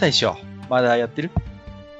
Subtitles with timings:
[0.00, 0.34] 大将、
[0.70, 1.30] まだやってる？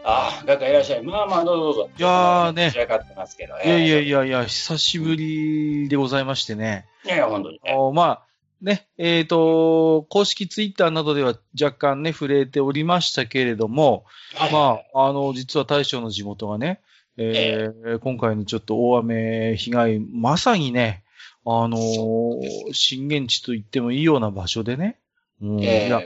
[0.05, 1.03] ああ、画家いらっしゃい。
[1.03, 1.91] まあまあ、どうぞどうぞ。
[1.99, 3.55] いやーねってますけど。
[3.63, 6.87] いやいやいいやいや、久しぶりでございましてね。
[7.05, 7.17] や。
[7.17, 7.75] いや、本当にね。
[7.75, 8.23] おまあ、
[8.63, 16.81] ね、えっ、と、公式ツイッターなどでは若干ね、触れておりましたけれども、はいまあ、あの、実は大将の地元がね、
[17.19, 21.05] えー今回のちょっと大雨被害、まさにね、
[21.45, 24.99] あのー震源地と言ってもいいような場所でね、
[25.43, 26.03] うんええいや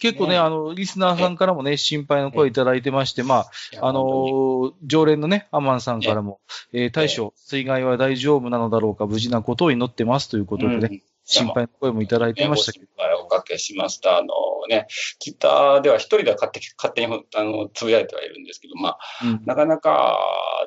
[0.00, 3.46] 結構ね、ねあの、リスナーさんからもね、心配の声いただいてまして、ま
[3.80, 6.40] あ、あの常連のね、アマンさんからも、
[6.72, 12.86] えー大将、水害は大丈夫なのだろうか、無事なことを祈ってますということでね、心配の声もいただいてましたけど、
[13.24, 14.16] おかけしました。
[14.16, 14.28] あの
[14.70, 14.86] ね、
[15.18, 19.42] ツイッターでは一人では勝手勝手にあのつぶやいてはいるんですけど、まあ、うん。
[19.44, 20.18] なかなか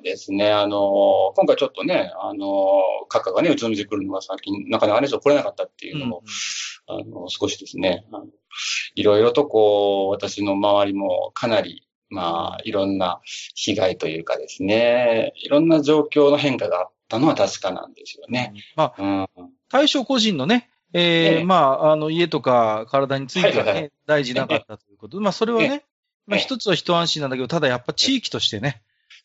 [0.03, 6.23] ですね、あの、今回ちょっとね、あの、カカがね、うちの店来るのが最近、なかなかね、ちょっと来れなかったっていうのも、
[6.87, 8.25] あの、少しですね、あの
[8.95, 13.21] いろいろとこう、私の周りもかなり、まあ、いろんな
[13.55, 18.53] 被害というかですね、いろんな状況の変化があったのは確かなんですよね。
[18.75, 19.49] まあ、うん。
[19.69, 21.01] 大将個人のね、えー
[21.37, 25.85] ええまあ、あの、家とか体についてはね、はいはいは大事なかったということで、まあ、それはね、
[26.27, 28.81] まあ、ええ一つは一安心なんだけど、ただやっぱ地域としてね。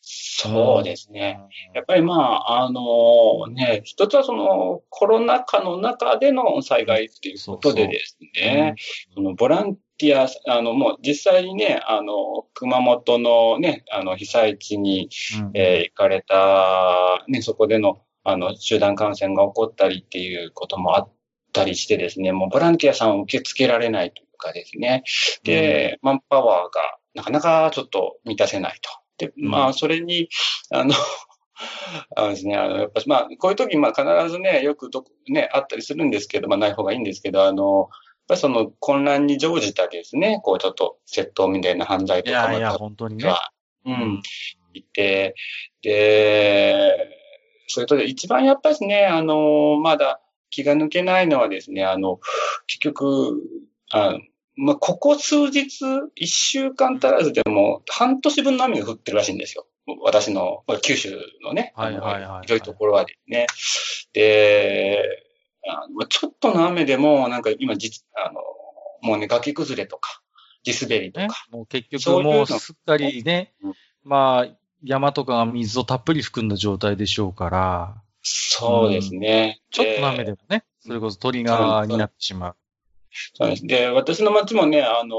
[0.09, 1.41] そうですね。
[1.73, 8.75] やっぱりまあ、あのね、一つはそのコロナ禍の中での災害っていうことでですね、
[9.13, 15.09] そのボランティア、あのもう実際にね、あの、熊本のね、あの被災地に、
[15.39, 15.51] うん。
[15.53, 21.11] えー行かれた、ね、そこでの、あの、集団感染が起こったりっていうこともあっ
[21.51, 25.03] たりしてですね、もうボランティアさんを受け付けられないというかですね、
[25.43, 28.89] で、マンパワーがなかなかちょっと満たせないと。
[29.17, 30.29] で、まあ、それに、
[30.71, 30.93] あの、
[32.15, 37.89] あのですね、あの、やっぱまあ、こういう時、まあ、必ずね、よくどこ、ね、あったりするんですけど、まあ、ない方がいいんですけど、あの、やっ
[38.27, 43.27] ぱりその混乱に乗じたですね、こう、ちょっと窃盗みたいな犯罪いとかやいや、も本当にね。
[43.27, 43.51] は、
[43.85, 44.21] うん、
[44.73, 45.35] いて、
[45.81, 47.09] で、
[47.67, 52.19] それと一番やっぱりね、あの、まだ気が抜けないのはですね、あの、
[52.67, 53.41] 結局、
[53.91, 54.17] あ
[54.57, 55.85] まあ、ここ数日、
[56.15, 59.67] 一週間足らずでも、半年分の雨が降ってるらしいんですよ。
[60.01, 63.47] 私の、まあ九州のね、はいはいはいはい広いところはですね。
[64.13, 65.03] で、
[65.69, 68.41] あのちょっとの雨でも、なんか今実、あの、
[69.01, 70.21] もうね、崖崩れとか、
[70.63, 73.73] 地滑りとねか、、もう結局もうすっかりねうん、
[74.03, 79.61] まあ、山とかが水をたっぷり含んだ状態でしょうから、そうですね。
[79.71, 82.55] ちょっとの雨でもね、それこそトリガーになってしまう。
[83.33, 83.65] そうです。
[83.65, 85.15] で、私の町もね、あの、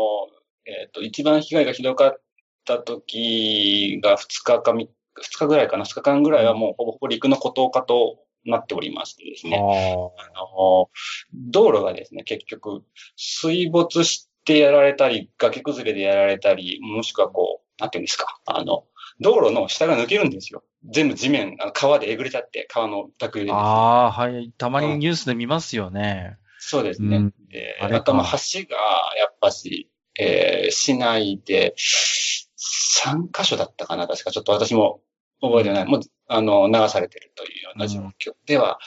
[0.65, 2.21] えっ、と、一番被害がひどかっ
[2.65, 9.57] た時が2日か3日、2日ぐらいかな、2日間ぐらいはもうほぼほぼ陸の孤島化となっておりましてですね。
[9.57, 10.91] ああの、
[11.35, 12.85] 道路がですね、結局、
[13.17, 18.85] 水没してやられたり、崖崩れでやられたり、もしくはこう、なんていうんですか、あの、
[19.21, 20.63] 道路の下が抜けるんですよ。
[20.85, 23.57] 全部地面、あの川でえぐれちゃって、川の濁流であ。
[23.57, 24.53] ああ、はい。
[24.57, 26.37] たまにニュースで見ますよね。
[26.59, 27.17] そうですね。
[27.17, 28.77] うんでああと、まあ、橋が、
[29.17, 34.31] やっぱし、えー市内で、3箇所だったかな、確か。
[34.31, 35.01] ちょっと私も
[35.41, 35.85] 覚えてない。
[35.87, 38.79] もう、あの、流されてるというような状況では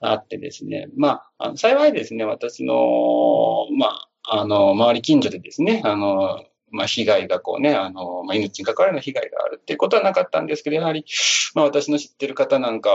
[0.00, 0.88] あってですね。
[0.96, 3.86] まあ、あの幸いですね、私の、ま
[4.22, 11.04] あ、あの、周り近所でですね、あの、まあ、被害がこうね、あの、まあ、命に関わるような被害があるっていうことはなかったんですけど、やはり、
[11.54, 12.90] まあ、私の知ってる方なんか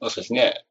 [0.00, 0.64] も、そうですね、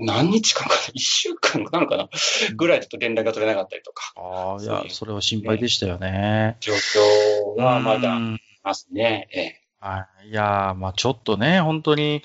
[0.00, 2.08] 何日間かな、一週間かなのかな、
[2.56, 6.56] ぐらいちょっと連絡が取れなかったりとか、ああ、いやそれは心配でしたよね。
[6.60, 8.18] 状況はまだ
[8.62, 9.28] ますね。
[9.32, 10.30] ええはい。
[10.30, 12.22] いやー、まあちょっとね、本当に、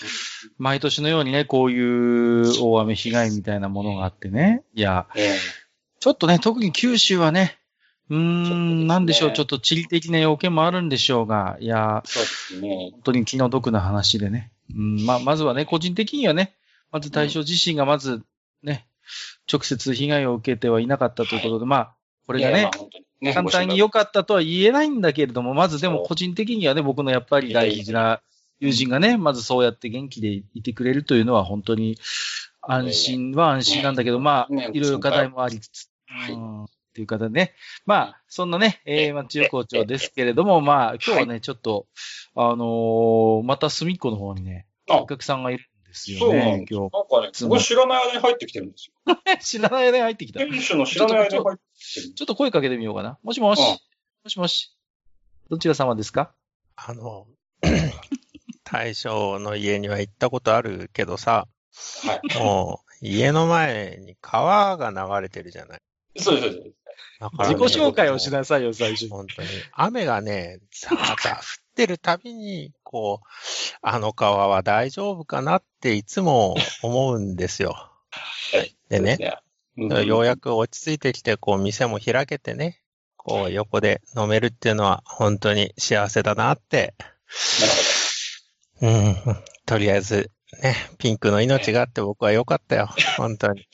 [0.58, 4.64] 毎年のようにね、こういう大雨被害みたいなものがあってね。
[4.74, 5.64] いや、ええ
[6.00, 7.58] ちょっとね、特に九州はね、
[8.10, 12.90] うーん、なんでしょう、ちょっと地理的な要件もあるんでしょうが、いや、そうですね。
[12.92, 14.52] 本当に気の毒な話でね。
[14.76, 16.56] うん、まあ、まずはね、個人的にはね、
[16.94, 18.22] まず対象自身がまず
[18.62, 18.86] ね、
[19.52, 21.96] 直接被害を受けてはいなかったということで、まあ、
[22.28, 22.72] これがね
[23.20, 28.22] ね簡単に良かったとは言えないんだけれども、まずでも個人的にはね、僕のやっぱり大事な
[28.60, 31.98] 友人がね、まずそうやって元気でいてくれるというのは本当に
[32.62, 35.90] 安心は安心なんだけど、まあ、ねいろいろ課題もありつつ。
[36.06, 36.34] はい。
[36.34, 37.56] うんっていう方でね。
[37.88, 41.88] まあ、そんなね、えー、町横丁ですけれども、まあ、今日はね、ちょっと、
[42.36, 44.98] あのーまた隅っこの方にね、あ。
[44.98, 46.66] お客さんがいるんですそうなんよね。
[46.70, 49.16] 今なんかね、すごい知らない間に入ってきてるんですよ。
[49.38, 49.38] 日。
[49.46, 50.40] 知らない間に入ってきた。
[50.40, 52.14] ち店主の知らない間に入ってきてる。
[52.22, 53.18] ょっと声かけてみようかな。
[53.24, 53.60] もしもし。
[53.60, 53.66] うん
[54.24, 54.74] もしもし。
[55.50, 56.34] どちら様ですか？
[56.78, 57.28] あの、
[58.64, 61.48] 大将の家には行ったことあるけどさ、
[62.06, 62.38] はい。
[62.40, 65.82] もう家の前に川が流れてるじゃない。
[66.18, 66.76] そうです、そうです。
[67.20, 69.10] だからね自己紹介をしなさいよ、最初に。
[69.10, 69.48] 本当に。
[69.74, 71.42] 雨がね、ザーザー降っ
[71.74, 73.28] てるたびに、こう、
[73.82, 77.72] あの川は大丈夫かなっていつも思うんですよ。
[77.74, 78.76] はい。
[78.90, 79.18] でね、
[79.76, 82.80] ねようやく落ち着いてきて、こう、店も開けてね、
[83.18, 86.94] こう、横で飲めるっていうのは本当に幸せだなって。
[88.82, 89.16] うん、
[89.66, 90.30] とりあえず、
[90.62, 92.90] ね、ピンクの命があって僕は良かったよ。
[93.18, 93.68] 本当に。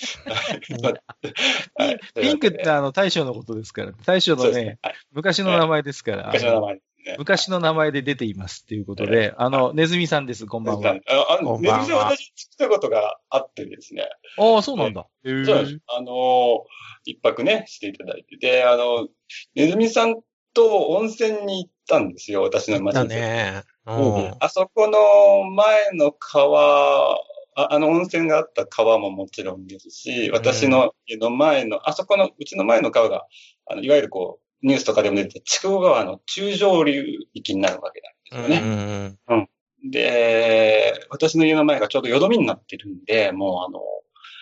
[1.77, 3.91] はい ピンクってあの、大将のことですから。
[4.05, 4.79] 大将のね、ね。
[4.81, 6.27] はい昔の名前ですから。
[6.27, 6.79] 昔の名前。
[7.17, 10.95] 昔の名前で出ていますっていうことで、あの、ネズミさんです、こんばんは。
[11.07, 14.07] ああの、ネズミさん私作ったことがあってですね。
[14.37, 15.07] ああ、そうなんだ。
[15.23, 15.79] そうです。
[15.87, 16.63] あのー、
[17.05, 18.37] 一泊ね、していただいて。
[18.37, 19.07] で、あの、
[19.55, 20.15] ネズミさん
[20.53, 23.09] と温泉に行ったんですよ、私の町だに。
[23.09, 23.63] ね。
[24.39, 27.15] あそこの前の川、
[27.55, 33.25] ああの温泉があった川ももちろんですし、私の家の前の、あそこの、うちの前の川が、
[33.65, 37.03] あの、いわゆるこう、ニュースとかでも出てた筑後川の中上流
[37.33, 38.01] 域になるわけ
[38.31, 39.17] なんですよね。
[39.27, 39.49] うん
[39.81, 43.79] で、私の家の前がちょうどよどみになってるんで、もうあの、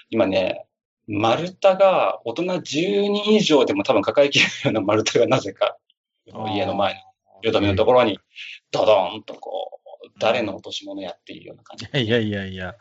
[0.09, 0.65] 今ね、
[1.07, 2.61] 丸太が大人10
[3.09, 5.77] 人以上でも多分抱えきれるような丸太がなぜか、
[6.25, 6.99] 家の前の
[7.43, 8.19] よどみのところに、
[8.71, 11.85] ドドーンとこう、誰の落とし物やっているような感じ。
[12.03, 12.75] いやいやいや。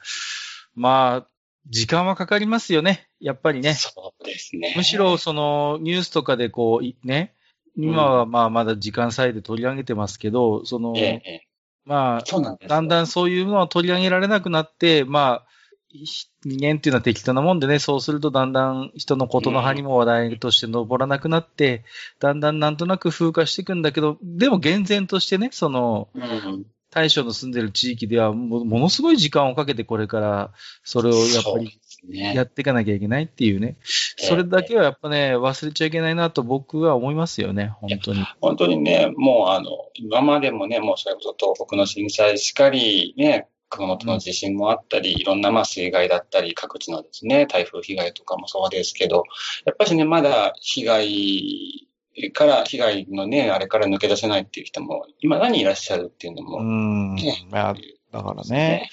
[0.75, 1.29] まあ、
[1.69, 3.09] 時間はかかりますよね。
[3.21, 3.75] やっぱりね。
[3.75, 4.75] そうですね。
[4.77, 7.35] むしろ、その、ニュースとかでこう、いね、
[7.77, 11.49] 今はまあまだ時間差で取り上げてますけど、そのえ、え、ええ、
[11.85, 12.67] まあ。
[12.69, 15.47] だんだんそういうのは取り上げられなくなって、まあ、
[15.89, 21.85] ひ人間っていうのは適当なもんでね、そうするとだんだん人のことの葉にも話題として上らなくなって、
[22.19, 26.67] だんだんなんとなく風化していくんだけど、でも厳然としてね、その、うん。
[26.91, 30.53] 大将の住んでる地域ではも、ものすごい時間をかけてこれから、
[30.85, 31.81] それをやっぱり。
[32.09, 33.79] やっていかなきゃいけないっていうね。
[34.17, 38.25] それだけはやっぱね、忘れちゃいけないなと僕は思いますよね、本当に。
[38.41, 49.25] 本当にね、もうあの、今までもね、もうそれこそ東北の震災しかり、ね、熊本の地震もあったり、いろんなまあ水害だったり、各地のですね、台風被害とかもそうですけど、
[49.65, 51.86] やっぱりね、まだ被害
[52.33, 57.15] から、被害のね、あれから抜け出せないっていう人も、今何いらっしゃるっていうのうも、ん。
[57.17, 57.75] ね、まあ、
[58.13, 58.89] だからね。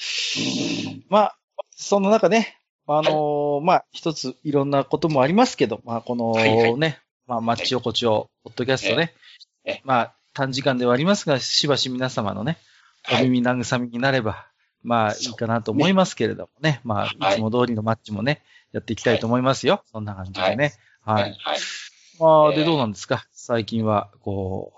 [0.86, 1.04] うん。
[1.10, 1.38] まあ、
[1.76, 6.78] その中ね、あのーまあ、一ついろんなこともありますけど、まあ、このはいはい。
[6.78, 9.14] ね、まあ、マッチ横丁、ポッドキャストね。
[9.66, 12.58] ええ、まあ、短時間ではありますが、しばし皆様のね、
[13.10, 13.30] おはい。
[13.30, 14.48] 耳慰めになれば、
[14.82, 17.34] まあ、いいかなと思いますけれどもね、まあ、はい。
[17.36, 18.44] いつも通りのマッチもね、
[18.74, 19.84] やっていきたいと思いますよ。
[19.92, 20.74] そんな感じでね。
[21.02, 21.14] は。
[21.14, 21.38] はい
[22.24, 22.26] い。
[22.26, 22.48] はい。
[22.48, 23.26] まあ、で、ええどうなんですか？
[23.32, 24.74] 最近は、こ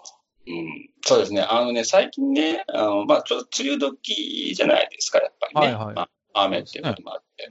[0.48, 1.42] うん、そうですね。
[1.42, 5.74] あのね、最近ね、あの、まあ、ちょっと梅雨時じゃないですか、やっぱりね。
[5.76, 6.02] はいはいま
[6.34, 7.50] あ、雨っていうこともあって。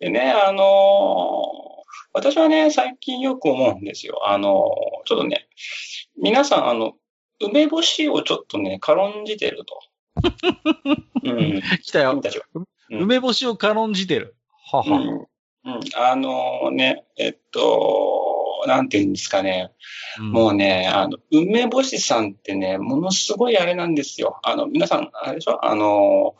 [0.00, 1.82] でね、あのー
[2.14, 4.20] 私はね、最近よく思うんですよ。
[4.28, 5.48] あのーちょっとね、
[6.20, 6.92] 皆さん、あの、
[7.40, 9.80] 梅干しをちょっとね、軽んじてると。
[11.24, 11.56] うん。
[11.58, 12.20] う、来たよ。
[12.54, 14.36] うん梅干しを軽んじてる。
[14.70, 14.84] はは。
[14.84, 15.08] うん。
[15.64, 15.80] うん。
[15.96, 18.11] あのね、えっと、
[18.66, 19.70] なんて言うんですかね。
[20.18, 24.38] うんもうね、あの、梅干しさんってね、ものすごいあれなんですよ。
[24.42, 25.64] あの、皆さん、あれでしょ？
[25.64, 26.34] あの、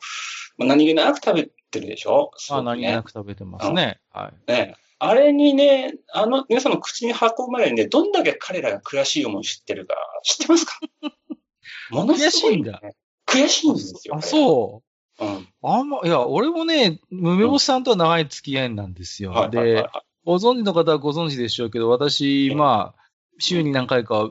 [0.59, 2.31] 何気なく食べてるでしょ？
[2.51, 4.01] あ、ね何気なく食べてますね。
[4.13, 4.51] はい。
[4.53, 4.77] ね。
[4.99, 10.79] あれにね、あの、皆さんの口に運ぶまでにね、どんだけ彼らが悔しい思い知ってるか、知ってますか？
[11.91, 12.81] ものすごい、悔しいんだ
[13.27, 14.17] 悔しいんですよ。
[14.17, 14.83] あ、そ
[15.19, 15.25] う。
[15.25, 15.27] う。
[15.27, 15.49] うん。
[15.63, 19.33] あんま、いや、俺もね、梅干しさんとは長い付き合いなんですよ。
[19.33, 23.03] はいはいはいで、はご存知の方はご存知でしょうけど、私、うんまあ、
[23.39, 24.31] 週に何回か、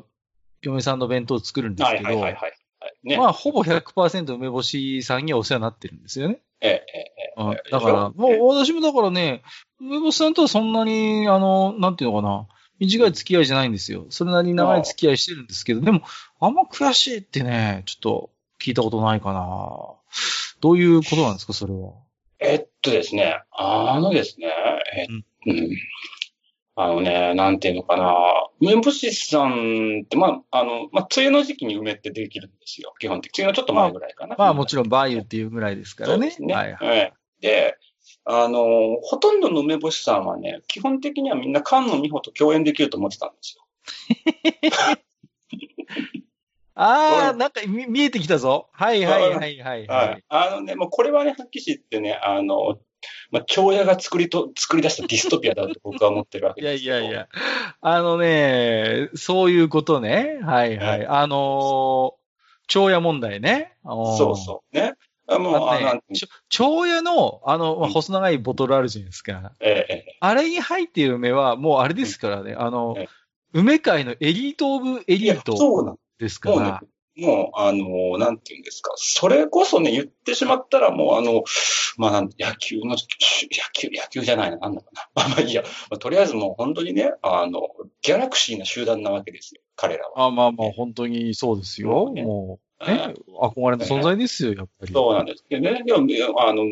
[0.62, 1.75] 嫁さんの弁当を作るんい。
[1.75, 2.51] ですけどはいはいはい、はい。
[2.79, 3.17] はいね。
[3.17, 6.41] まあ、ほぼ100%梅干しさんにはお世話になってるんですよね。
[6.62, 9.41] ええ、ええ、だから、もう私もだからね、
[9.79, 12.48] 梅干しさんとはそんなに、あの、なんていうのかな、
[12.79, 14.05] 短い付き合いじゃないんですよ。
[14.10, 16.01] それなりに長い付き合いしてるんですけど、でも、
[16.39, 18.29] あんま悔しいってね、ちょっと
[18.60, 19.95] 聞いたことないかな。
[20.62, 21.93] どういうことなんですか、それは？
[22.39, 24.47] えっとですね、あのですね、
[24.95, 25.07] え
[25.47, 25.69] うん。
[26.75, 28.15] あのね、なんていうのかな。
[28.59, 32.93] 梅干しさんって、まあ、あの、まあ、梅雨の時期に梅ってできるんですよ。
[33.00, 33.43] 基本的に。
[33.43, 34.35] 梅雨のちょっと前ぐらいかな。
[34.38, 36.35] まあもちろん、バーユっていうぐらいですからね。
[36.39, 36.53] ね。
[36.53, 36.97] はいはい。
[36.97, 37.77] ええで、
[38.23, 43.65] あの、ほとんどの梅干しさんはね、基本的にはみんな菅野美穂と共演できると思ってたんですよ。
[46.81, 48.69] ああ、なんか見見えてきたぞ。
[48.73, 49.88] はいはいはいはい。
[49.88, 50.23] ははいい。
[50.29, 52.79] あのね、もうこれはね、はっきり言ってね、あの、
[53.31, 57.00] まあ、京屋が作りと、作り出したディストピアだと僕は思ってるわけいやですよ。
[57.00, 57.27] いやいや。
[57.81, 60.39] あのね、そういうことね。
[60.43, 60.88] はいはい。
[60.88, 62.11] はいあのー、
[62.67, 63.73] 長屋問題ね。
[63.83, 64.75] そうそう。
[64.75, 64.93] ね。
[65.27, 69.53] あもう、あのあなんね、ちょ長屋の、あの、細長いボトルあるじゃないですか。
[69.59, 73.09] えええあれに入っている梅は、もうあれですからね、あのええ、
[73.53, 76.81] 梅界のエリートオブエリー、トそうなんですかもうねら。、
[77.17, 78.93] もう、あの、なんていうんですか。
[78.95, 81.43] それこそね、言ってしまったらもう、あの、
[81.97, 82.97] まあ、野球の、野
[83.73, 85.09] 球、野球じゃないな、なんだかな。
[85.15, 85.63] まあまあいいや。
[85.89, 87.69] まあとりあえずもう本当にね、あの、
[88.01, 90.25] ギャラクシーな集団なわけですよ、彼らは。
[90.27, 92.11] あまあまあ、本当にそうですよ。
[92.13, 94.93] ねもう、あね、憧れの存在ですよ、やっぱり。
[94.93, 95.45] そうなんです。
[95.49, 96.05] でね、でも、
[96.37, 96.63] あの、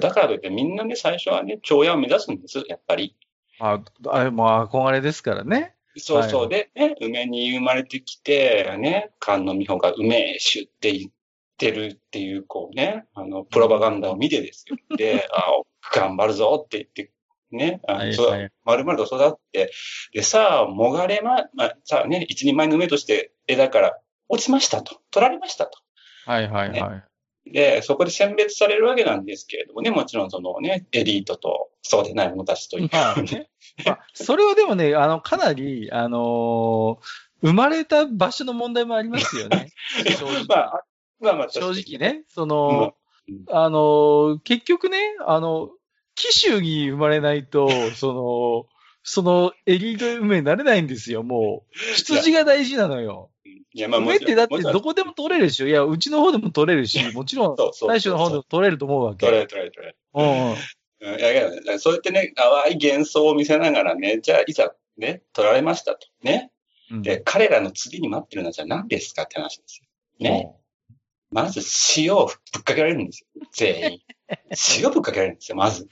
[0.00, 3.14] だからといってみんなね、最初はね、長屋を目指すんです、やっぱり。
[3.60, 5.74] あ、あれも憧れですからね。
[5.98, 6.40] そうそう。
[6.42, 11.12] はいで、ね、梅に生まれてきて、ね、菅野美穂が梅酒って言っ
[11.56, 14.76] てるっていう、こうね、あの、プロパガンダを見てですよ。
[14.96, 15.44] で、 あ
[15.94, 17.12] 頑張るぞって言って、
[17.50, 19.72] ね、あのはいそうはいまるまると育って、
[20.12, 25.00] で、さあ、もがれま、まあ、さあね、一人前の梅として枝から落ちましたと。
[25.10, 25.78] 取られましたと。
[26.26, 27.07] はいはいはい。
[27.52, 32.88] で、そこで選別されるわけなんですけれどもね、もちろんそのね、エリートとそうでない者たちという。
[32.92, 33.50] まあね。
[33.84, 39.68] まあ、それはでもね、 あの、かなり、あのー生まれた場所の問題もありますよね。
[40.18, 40.44] 正直。
[40.48, 40.84] まあ、
[41.20, 42.24] まあまあ、正直ね。
[42.26, 42.94] その、
[43.28, 45.70] うんあのー結局ね、あの、
[46.16, 48.77] 紀州に生まれないと、その、
[49.10, 51.78] そのエリート梅になれないんですよ、もう。
[51.94, 53.30] 羊が大事なのよ。
[53.72, 55.66] いや、まあ、梅ってだってどこでも取れるでしょ。
[55.66, 59.24] いや、うちの方でも取れるし、 もちろん、大将の方でも取れると思うわけ。
[59.24, 59.98] 取れる取れる取れる。
[60.12, 60.56] うん
[61.00, 66.06] いやいや、そうやってね、淡い幻想を見せながらね、じゃあ、いざ、ね、取られましたと。
[66.22, 66.50] ね。
[66.90, 69.86] うんで、彼らの次に待ってるのはじゃあ何ですかって話ですよ。
[70.18, 70.54] ね。
[71.30, 71.60] まず、
[71.96, 73.42] 塩をぶっかけられるんですよ。
[73.52, 74.00] 全員。
[74.82, 75.88] 塩ぶっかけられるんですよ、まず。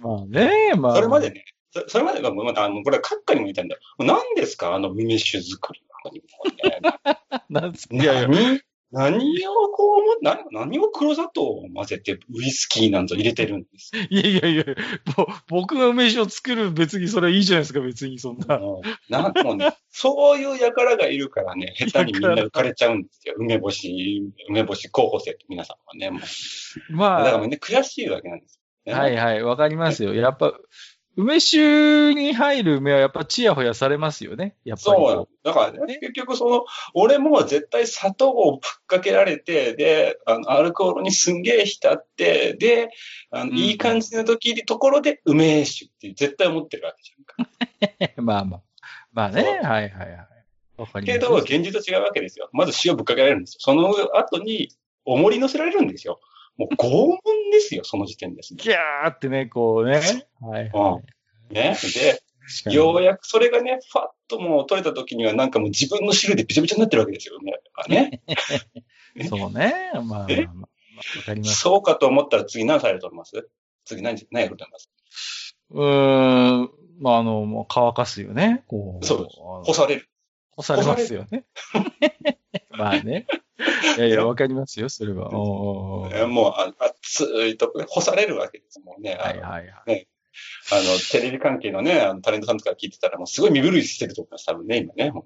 [0.00, 0.96] まあね、まあ。
[0.96, 3.80] それまでね、そそれまでが、もうあの、これは閣下にも言ったんだよ。
[3.98, 4.74] 何ですか？
[4.74, 6.20] あの、梅酒作りなのに。
[6.20, 8.60] もうねなんついやいや、何
[8.94, 13.90] 何をこうも、な何を黒砂糖を混ぜてウイスキーなんぞ入れてるんです？
[13.92, 14.64] かいやいやいや、
[15.16, 18.60] ぼ僕が梅酒を作る別にそれはいいじゃないですか、別にそんな。
[19.08, 23.34] なもうね、そういう輩がいるからね、下手にみんな浮かれちゃうんですよ。
[23.38, 26.92] 梅干し、梅干し候補生と皆さんはね、もう。
[26.92, 29.00] まあ、だからみんな悔しいわけなんですよ、ね。
[29.00, 30.12] はいはい、わかりますよ。
[30.12, 30.52] やっぱ、
[31.16, 34.56] 梅酒に入る梅はやっぱチヤホヤされますよね。
[34.64, 35.10] やっぱりこ。
[35.10, 35.28] そう。
[35.42, 36.64] だからね、ね結局その、
[36.94, 42.90] 俺も絶対砂糖をぶっかけられて、で、あの、アルコールにすんげえ浸って、で、
[43.30, 48.12] あの、うんいい感じの時にところで梅酒って絶対思ってるわけじゃんか。
[48.22, 48.62] まあまあ。
[49.12, 50.08] まあね、はいはいはい。
[50.78, 51.18] わかります。
[51.18, 52.48] けど、現実と違うわけですよ。
[52.52, 53.58] まず塩ぶっかけられるんですよ。
[53.60, 54.70] その後に、
[55.04, 56.20] 重り乗せられるんですよ。
[56.56, 57.18] もう拷問
[57.52, 58.62] ですよ、その時点ですね。
[58.62, 60.00] ギャーってね、こうね。
[60.40, 61.00] はいは
[61.50, 61.54] い。
[61.54, 61.76] ね。
[62.64, 67.52] で、ようやくそれがね、ファッともう取れた時にはなんかもう自分の汁でびちゃびちゃになってるわけですよね。
[69.16, 69.28] ね。
[69.28, 69.90] そうね。
[69.94, 70.26] まあまあわ
[71.24, 71.60] かります。
[71.60, 73.48] そうかと思ったら次何されると思います？
[73.84, 75.56] 次何、何やると思います？
[75.70, 76.70] うーん。
[77.00, 78.64] まああの、もう乾かすよね。
[78.68, 79.06] こう。
[79.06, 80.08] そうです干される。
[80.56, 81.44] 干されますよね。
[82.70, 83.26] まあね。
[83.96, 85.30] いやいや、わかりますよ、それは。
[85.30, 88.80] もうあ熱いとこで干されるわけです。
[88.80, 90.08] もうね、はいはいはい。
[90.72, 94.46] あのテレビ関係のね、あのタレントさんとか聞いてたらもうすごい身震いしてると思います。
[94.46, 95.24] 多分ね、今ね、本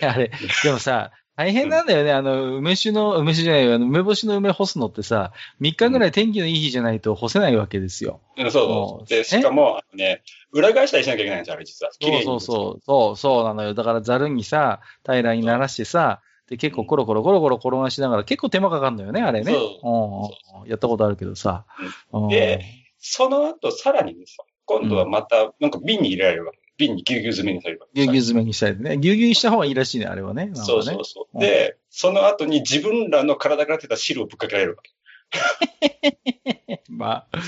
[0.00, 0.12] 当に。
[0.12, 0.30] あれ、
[0.64, 2.12] でもさ、大変なんだよね。
[2.12, 3.74] あの、梅酒の、梅酒じゃないよ。
[3.76, 8.20] あの、梅干しの梅干すのってさ、3日ぐらい天気のいい日じゃないと干せないわけですよ。
[8.36, 9.08] うんそうそう。
[9.08, 11.92] で、しかも、ね、裏返したりしなきゃいけないんですよ、あれ実は。
[11.92, 12.82] そうそうそう。
[12.84, 13.74] そう、そうなのよ。
[13.74, 19.52] だからざるにさ、平らにならしてさ、で、結構コロコロコロコロ転がしながら、結構手間かかるのよね、あれね。
[19.52, 21.66] そううんうんやったことあるけどさ。
[22.12, 22.64] うんで、
[22.98, 24.46] その後、さらにですよ。
[24.64, 26.58] 今度はまた、なんか瓶に入れられるわけ。
[26.78, 28.00] 瓶にぎゅうぎゅう詰めにされるわけ。
[28.00, 28.98] ぎゅうぎゅう詰めにしたいでね。
[28.98, 30.50] ぎゅうぎゅうにした方がいいらしいね、あれはね。
[30.54, 31.26] そうそうそう。
[31.34, 34.92] うんで、その後に自分らの体から出た汁をぶっかけられるわけ。
[36.88, 37.38] まあ、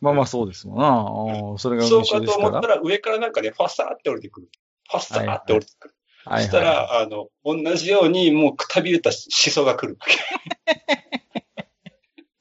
[0.00, 1.50] まあまあそうですもんな。
[1.50, 2.68] うんそれが梅そうか酒ですからと思った。
[2.68, 4.48] ら上からなんかね、ファッサーって降りてくる。
[4.88, 5.94] ファッサーって降りてくる。
[6.30, 9.16] はいはい、したら、あの、同じようにもうくたびれた思
[9.52, 10.16] 想が来るわけ。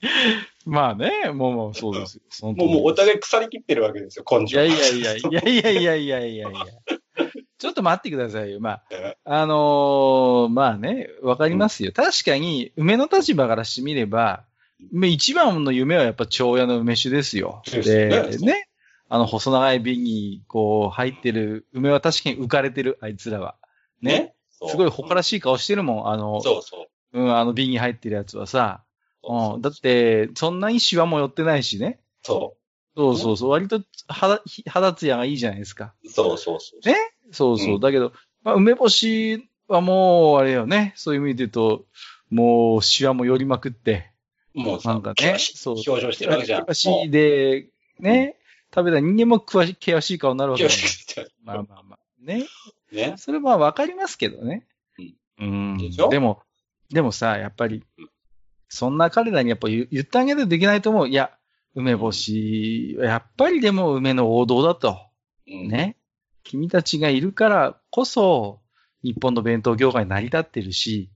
[0.66, 2.54] まあね、もうもうそうですよ。
[2.54, 4.64] もうもうお互い腐りきってるわけですよ、根性。
[4.64, 6.66] いやいやいや、 いやいやいやいやいやいや。
[7.58, 8.60] ちょっと待ってくださいよ。
[8.60, 8.84] まあ、
[9.26, 11.90] あのー、まあね、わかりますよ。
[11.90, 14.44] うん、確かに、梅の立場からしてみれば、
[15.04, 17.64] 一番の夢はやっぱ蝶屋の梅酒ですよ。
[17.66, 18.70] で、ね、
[19.10, 23.56] あの、細長い瓶に、こう、入ってる梅は確かに浮かれてる、あいつらは。
[24.02, 24.34] ね。
[24.50, 26.10] すごい誇らしい顔してるもん。
[26.10, 27.20] あの、そうそう。
[27.20, 28.84] うん、あの瓶に入ってるやつはさ。
[29.24, 29.62] そううん。
[29.62, 32.00] だって、そんなにシワも寄ってないしね。
[32.24, 32.56] そ
[32.96, 33.50] そうそうそう。
[33.52, 35.94] 割と肌、肌ツヤがいいじゃないですか。
[36.04, 36.10] う。
[36.10, 36.88] そうそうそう。
[36.88, 36.96] ね？
[37.32, 37.76] そうそう。
[37.76, 38.12] うんだけど、
[38.44, 40.94] まあ、梅干しはもう、あれよね。
[40.96, 41.86] そういう意味で言うと、
[42.30, 44.12] もう、シワも寄りまくって、
[44.54, 46.62] もうさ、なんかねそう表情してるわけじゃん。
[46.62, 48.36] 険しいで、ね、
[48.74, 52.00] 食べた人間も詳し険しい顔になるわけだ険しいまあまあまあ。
[52.20, 52.46] ね。
[52.92, 53.16] ね。
[53.18, 54.66] それはわかりますけどね。
[55.40, 55.78] うん。
[55.78, 56.10] でしょ？
[56.10, 56.42] でも、
[56.90, 58.10] でもさ、やっぱりうん、
[58.68, 61.10] そんな彼らにやっぱ言言ってあげないといけないと思う。
[61.10, 61.32] いや、
[61.76, 64.98] 梅干し、やっぱりでも梅の王道だと。
[65.48, 65.68] うん。
[65.68, 65.98] ね。
[66.44, 68.62] 君たちがいるからこそ、
[69.04, 71.10] 日本の弁当業界成り立ってるし、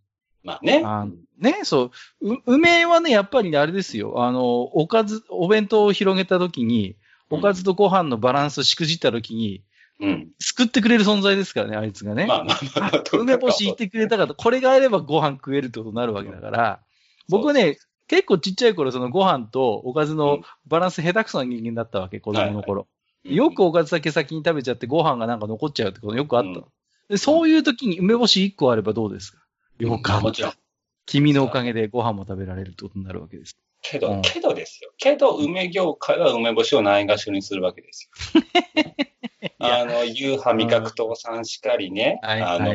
[0.44, 0.82] まあね。
[0.86, 1.08] あ
[1.40, 4.24] ね、そう、う梅はね、やっぱりね、あれですよ。
[4.24, 6.96] あの、おかず、お弁当を広げたときに、
[7.30, 9.64] おかずとご飯のバランスをしくじったときに、
[10.04, 10.32] うん。
[10.40, 12.26] 救ってくれる存在ですからね、あいつがね。
[12.26, 13.04] まあまあまあまあ。
[13.14, 16.82] 梅干し言ってくれたかと、これがあればご飯食えるってことになるわけだから、
[17.30, 22.82] 僕はね、結構ちっちゃい頃、そのご飯とおかずのバランス下手くそな人間だったわけ、子供の頃。
[22.82, 22.88] うん
[23.26, 26.60] よくおかずだけ先に食べちゃってご飯がなんか残っちゃうってことよくあった
[27.08, 29.38] でそういう時に梅干し1個あればどうですか？
[29.80, 30.58] よかった。
[31.06, 33.58] 君のおかげでご飯も食べられるってことになるわけです。
[33.82, 34.92] けど、うんけどですよ。
[34.98, 38.42] けど、梅業界は梅干しをないがしろにするわけですよ。
[39.60, 42.74] あの、夕飯味覚糖さんしかりね、はいあの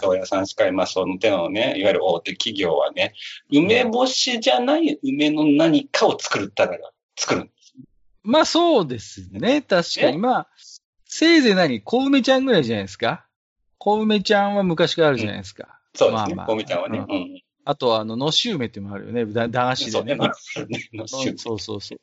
[0.00, 3.14] 宗谷さんしかり、まあ、その手のね、いわゆる大手企業はね、
[3.52, 6.92] 梅干しじゃない梅の何かを作るためだ。
[7.16, 7.50] 作る。
[8.22, 9.62] まあそうですね。
[9.62, 10.12] 確かに。
[10.12, 10.48] ねまあ、
[11.04, 11.80] せいぜい何？
[11.82, 13.26] 小梅ちゃんぐらいじゃないですか？
[13.78, 15.78] 小梅ちゃんは昔からあるじゃないですか。
[15.94, 16.44] そうですねまあま。
[16.44, 16.98] あこみちゃんはね。
[16.98, 17.42] ううん。
[17.66, 19.24] あとは、あの、のし梅っていうのもあるよね。
[19.24, 20.16] だ駄菓子そうね。
[20.16, 20.28] でね。
[20.68, 22.00] ねのそうそうそうそう。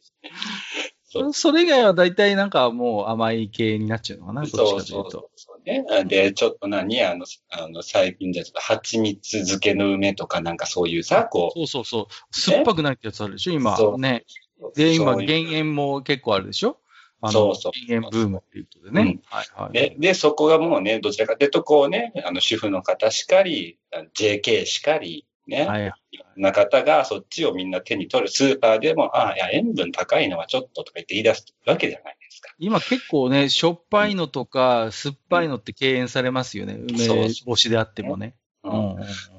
[1.12, 5.03] そうそれ以外は大体なんかもう甘い系になっちゃうのかな、そうかというと。
[5.03, 6.06] そうそうそうね。
[6.06, 7.04] で、ちょっと何？
[7.04, 12.36] あの、あの、最近じゃちょっと蜂蜜漬けの梅とかなんかそういうさ、こそうそうそう。
[12.36, 13.95] 酸っぱくないってやつあるでしょ、今そ。
[13.97, 14.24] うね。
[14.62, 14.71] う。
[14.74, 16.78] で、今、減塩も結構あるでしょ？
[17.19, 19.02] あの、そうそう減塩ブームっていうことでね。
[19.02, 19.74] うんはいはい。
[19.74, 23.78] で、で、そこがもうね、どちらかというと、こうね、あの、主婦の方しかり、
[24.17, 25.93] JK しかり、ね、はい。
[26.11, 32.55] いろんな方がそっちをみんな手に取るスーパーでも、ああ、いや、塩分高いのはちょっととか言って言い出すわけじゃないですか。
[32.57, 36.75] 今結構ね、しょっぱいのとか、酸っぱいのって敬遠されますよね。
[36.75, 38.35] 梅干しであってもね。
[38.63, 38.73] ううん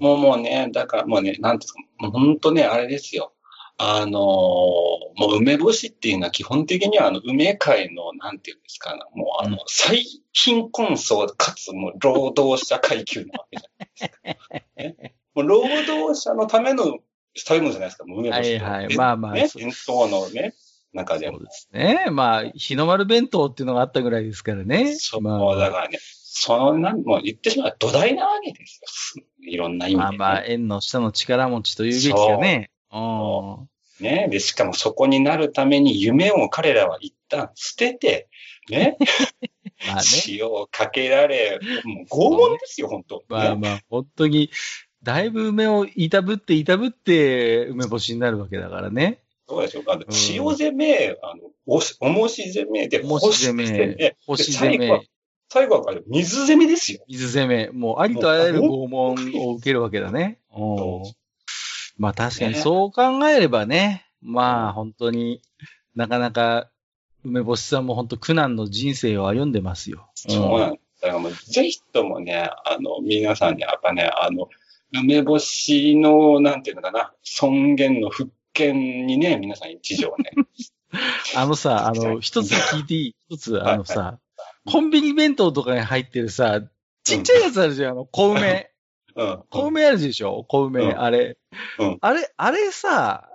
[0.00, 3.32] もうもうね、だからもうね、なんていうんですか、もう本当ね、あれですよ。
[3.78, 4.12] あのー
[5.14, 15.02] もう梅干しっていうのは基本的にはあの梅界の、なんていうんですか、もうあの、うん最貧困層かつもう労働者階級なわけじゃないですか。
[15.02, 16.98] ね、 もう労働者のための
[17.34, 18.64] 食べ物じゃないですか、もう梅干しって。
[18.64, 20.54] はいはいでまあまあね、そう伝統のね、
[20.92, 21.46] 中でもそう。
[21.46, 22.06] ですね。
[22.10, 24.94] まあ、日の丸弁当っていうのがあったぐらいですからね。
[24.96, 29.24] そう、まあ、だからね、その、なん、もう言ってしまえば土台なわけですよ。
[29.42, 30.18] いろんな意味で、ね。
[30.18, 32.70] まあまあ、縁の下の力持ちというべきかね。
[32.92, 33.68] うん。
[34.00, 34.28] ね。
[34.30, 38.28] で、しかもそこになるために夢を彼らは一旦捨てて、
[38.70, 38.96] ね。
[39.88, 40.02] まあね。
[40.28, 43.16] 塩をかけられ、もう拷問ですよ、本当。
[43.16, 44.50] ね、まあまあ、本当に、
[45.02, 49.20] だいぶ梅をいたぶっていたぶって梅干しになるわけだからね。
[49.48, 49.82] そうでしょ。
[49.88, 55.08] あのん塩攻め、あの、おし、おもし攻めで、もし攻め干し攻最後はめ、
[55.48, 57.04] 最後は水攻めですよ。
[57.08, 60.38] 水攻め、もうありとあらゆる拷問を受けるわけだね。
[60.54, 61.12] そううん
[61.98, 65.42] まあ確かにねそう考えればね、まあ本当に
[65.94, 66.70] なかなか
[67.24, 70.10] 梅干しさんも本当苦難の人生を歩んでますよ。
[70.14, 71.02] そうなんです。
[71.02, 74.48] だからもう、ぜひともね、あの、皆さんにやっぱね、あの、
[74.92, 80.32] 梅干しの、なんていうのかな、尊厳の復権にね、皆さん一条ね。
[81.34, 83.16] あのさ、あの、 一つ聞いていい？
[83.30, 84.18] 一つ、あのさ、
[84.66, 86.60] コンビニ弁当とかに入ってるさ、
[87.04, 88.70] ちっちゃいやつあるじゃん、あの、小梅。
[89.16, 89.42] うん。
[89.50, 90.44] 小梅あるでしょ？
[90.48, 91.00] 小梅、うん。
[91.00, 91.36] あれ、
[91.78, 91.98] うん。
[92.00, 93.28] あれ、あれさ、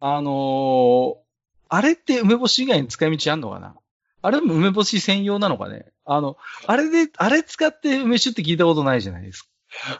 [0.00, 1.24] あのー
[1.70, 3.74] あれって梅干し以外に使い道あんのかな？
[4.22, 5.86] あれも梅干し専用なのかね？
[6.04, 9.48] あの、あれで、あれ使って梅酒って聞いたことないじゃないですか。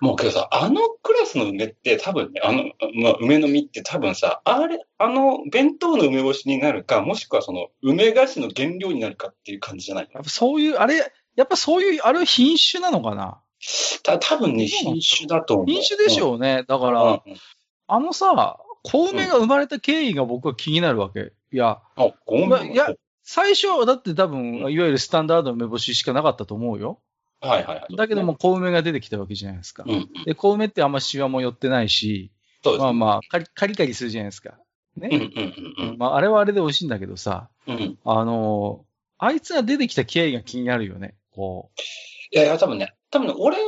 [0.01, 2.65] もうけどさ、あのクラスの梅って多分ね、あの、
[3.03, 10.09] まあ、梅の実って多分さ、あれ、あの、弁当の梅干しになるか、もしくはその、梅菓子の原料になるかっていう感じじゃない？
[10.13, 10.97] やっぱそういう、あれ、
[11.37, 13.41] やっぱそういう、あれは品種なのかな？
[14.03, 15.67] た多分ね、品種だと思う。
[15.67, 16.65] 品種でしょうね。
[16.69, 16.95] だかうん。
[16.95, 17.21] ら、うん
[17.87, 21.33] あのさ、小梅が生まれた経緯が僕は気になるわけ。
[21.53, 22.49] いや、あ、ごめん。
[22.49, 22.89] まあいや
[23.23, 27.01] 最初はだって多分、うんいわゆるスタンダードの梅干ししかなかったと思うよ。
[27.49, 27.97] はいはいはい。
[27.97, 29.85] だけども、小梅が出てきたわけじゃないですか。
[29.87, 30.25] うん、うん。
[30.25, 32.31] で、小梅ってあんまシワも寄ってないし、
[32.65, 32.79] ね。
[32.79, 34.55] まあまあ、カリカリカリするじゃないですか。
[34.97, 35.09] うんね。
[35.13, 37.77] うんうんまあ、あれはあれで美味しいんだけどさ、うん。
[37.77, 37.99] うん。
[38.05, 41.15] あのーあいつが出てきた経緯が気になるよね。
[41.31, 41.71] こ
[42.31, 43.63] いやいや、多分ね、多分ね、俺は、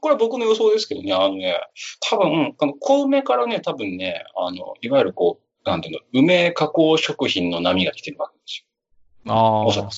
[0.00, 1.56] これは僕の予想ですけどね、あのね、
[2.10, 8.66] 多分、あの、小梅からね、多分ね、あの、いわゆるこう、なんていうの、梅加工食品の波が来てるわけです
[9.24, 9.30] う。
[9.30, 9.94] ああ、おそらく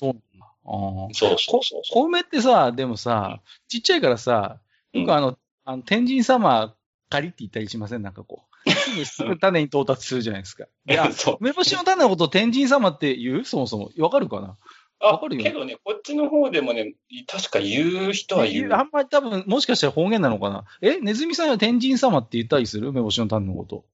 [0.65, 1.15] そう。
[1.15, 4.61] そうそうそうそ小梅ってさ、でもさ、ちっちゃいからさ、
[4.95, 5.01] う。
[5.01, 6.75] よくあの、あの天神様
[7.11, 8.03] 仮って言ったりしません？
[8.03, 8.71] なんかこう。
[8.71, 10.65] すぐすぐ種に到達するじゃないですか。
[10.89, 11.37] いや、そう。
[11.41, 13.45] 梅干しの種のことを天神様って言う？
[13.45, 13.91] そもそも。
[13.99, 14.57] わかるかな？
[15.01, 16.95] あわかるよけどね、こっちの方でもね、
[17.27, 18.73] 確か言う人は言う。
[18.73, 20.65] あんまり多分、もしかしたら方言なのかな？
[20.81, 22.89] えネズミさんは天神様って言ったりする？
[22.89, 23.85] 梅干しの種のこと。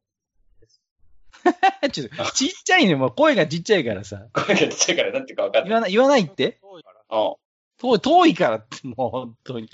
[1.93, 2.95] ちょっと、ちっちゃいね。
[2.97, 4.27] もう声がちっちゃいからさ。
[4.33, 5.69] 声がちっちゃいからなんていうか分かんない。
[5.69, 6.61] 言わない、言わないって？
[7.09, 7.35] あ
[7.79, 9.69] 遠い、遠いからって、もう本当に。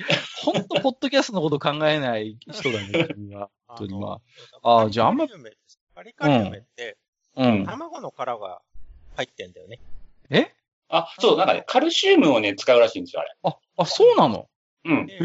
[0.44, 3.50] 本当、ポッドキャストのこと考えない人だね、君は。
[3.66, 4.20] 本当にま
[4.62, 5.26] ああーじゃああんま
[5.94, 6.96] カリカリ梅って、
[7.36, 7.66] うん。
[7.66, 8.62] 卵の殻が
[9.16, 9.80] 入ってんだよね。
[10.30, 10.52] え？
[10.88, 13.34] あ、そう、なんかね、カルシウムをね、使うらしいんですよ、あれ。
[13.42, 14.48] あ、あ、そうなの？
[14.84, 15.06] うん。
[15.06, 15.18] でへ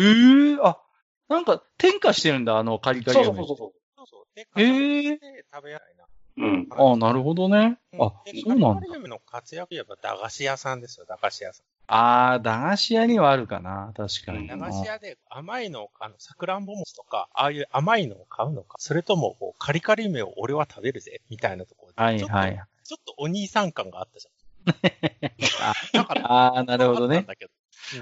[0.53, 0.81] え、あ、
[1.29, 4.25] なんか、添加してるんだ、あの、カリカリ梅そうそうそうそそうそう。
[4.33, 6.00] で、へーで食べやすいな。
[6.37, 6.41] う。
[6.41, 6.67] うん。
[6.71, 7.77] あなるほどね。
[7.99, 11.65] あ、でそうなんだカリカリ梅の活躍やっぱ駄菓子屋さんですよ、駄菓子屋さん。
[11.87, 13.91] あー、駄菓子屋にはあるかな。
[13.95, 14.39] 確かに。
[14.39, 22.01] うん駄菓子屋で甘いのを、あの、さくらんぼ餅とか、ああいう甘いのを買うのか、それとも、こう、カリカリ梅を俺は食べるぜ、みたいなところで。
[22.01, 22.61] はいはい。
[22.83, 25.73] ちょっとお兄さん感があったじあゃん。
[25.93, 27.27] だから、あー、なるほどねあったん。
[27.27, 27.51] だけど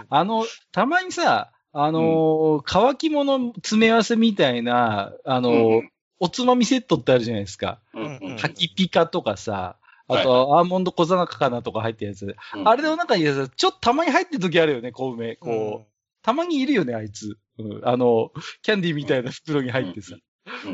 [0.10, 5.82] あの、たまにさ、あのー乾き物詰め合わせみたいな、あのー
[6.20, 7.80] おつまみセットってあるじゃないですか。
[7.94, 8.04] うん。
[8.04, 8.32] うん。
[8.32, 9.78] うんかきピカとかさ、
[10.08, 12.36] あと、アーモンド小魚かなとか入ってるやつ。
[12.66, 15.36] あれの中にさ、ちょっとたまに入ってる時あるよね、小梅。
[15.36, 15.92] こう、
[16.24, 17.38] たまにいるよね、あいつ。
[17.60, 18.32] うん、あの、
[18.64, 20.16] キャンディーみたいな袋に入ってさ。
[20.16, 20.22] うん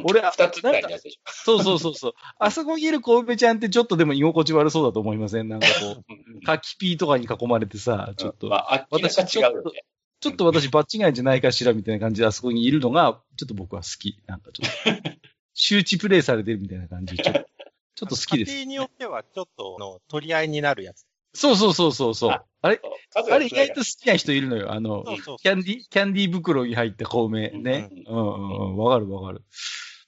[0.05, 1.29] 俺二つみたいなやつでしょ。
[1.29, 2.13] そうそうそうそう。
[2.39, 5.49] あそこにいる小梅ちゃんってちょっとでも居心地悪そうだと思いません？
[5.49, 9.83] なんかこうんう、カキピーとかに囲まれてさ、ちょっと、まあ、明らか違うよね。
[10.21, 14.17] ちょっと私場違いじゃないかしらみたいな感じであそこにいるのが、ちょっと僕は好き。
[14.27, 15.11] なんかちょっと、
[15.55, 17.17] 周知プレイされてるみたいな感じ。
[17.17, 17.39] ちょっと、
[17.95, 18.51] ちょっと好きです。
[18.51, 21.07] 家庭によっては、ちょっと、の、取り合いになるやつ。
[21.33, 22.31] そうそうそうそうそう。
[22.31, 24.71] ああれ、数あれ意外と好きな人いるのよ。
[24.71, 27.89] あの、キャンディ、キャンディ袋に入った小梅ね。
[28.07, 28.77] うんうんうん。
[28.77, 29.43] わかるわかる。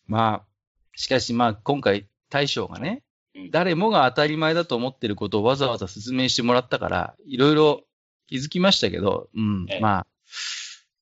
[0.05, 0.47] まあ、
[0.95, 3.03] しかしまあ今回大将がね
[3.35, 7.83] うん、誰もが当たり前だと思ってることをわざわざ説明してもらったから、いろいろ
[8.27, 10.07] 気づきましたけど、うんええ、まあ、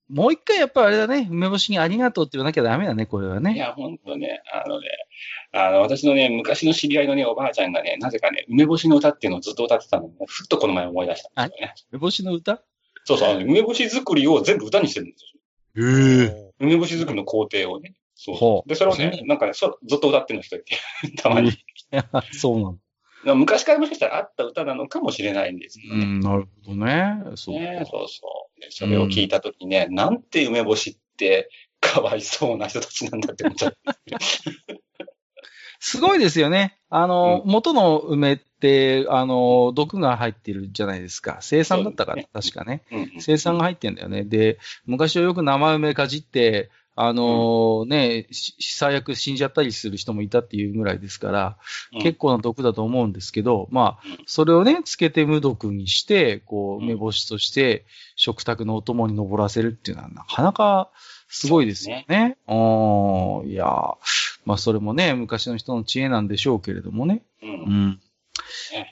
[0.10, 3.58] もう一回やっぱりあれだね、梅干しにありがとうって言わなきゃダメだね、これはいね。
[3.58, 4.88] や、ほんとね、あのね、
[5.52, 11.74] あの、私のね、昔の知り合いのね、おばあちゃんがね、なぜかね、梅干しの歌っていうのをずっと歌ってたのを、ふっとこの前思い出したんですよね。
[11.92, 12.62] 梅干しの歌？
[13.06, 15.36] そうそう、梅干し作りを全部歌にしてるんですよ。
[15.78, 17.96] え梅干し作りの工程をね。
[18.16, 20.78] そうで、それをね、なんかね、そずっと歌ってるの人いて、
[21.18, 21.52] たまに。
[22.32, 22.78] そうなの。
[23.34, 26.04] 昔からもしかしたらあった歌なのかもしれないんですけどね。
[26.04, 27.24] うん、なるほどね。
[27.36, 27.62] そうか。
[27.62, 28.62] ねそうそう。
[28.62, 31.50] でそれを聞いたときね、なんて梅干しって、
[31.82, 33.96] かわいそうな人たちなんだって思っちゃった。
[35.80, 36.78] すごいですよね。
[36.90, 41.38] あの、う元の梅って、あの、毒が入ってるじゃないですか。
[41.42, 42.82] 生産だったから、そう確かね。
[42.92, 44.24] うんうん生産が入ってんだよね。
[44.24, 51.58] で、昔はよく生梅かじって、あのね、し最悪死んじゃったりする人もいたっていうぐらいですから、
[51.94, 60.92] うん結構な毒だと思うんですけど、まあうん、それをね、つけて無毒にして、こう、うん梅干しとして食卓のお供に登らせるっていうのは、なかなか
[61.28, 62.38] すごいですよね。
[62.48, 63.96] うん、いやー
[64.46, 67.24] まあそれもね、昔の人の知恵なんでしょうけれどもね。
[67.42, 67.46] う。
[67.46, 67.52] うん
[67.88, 68.02] ん。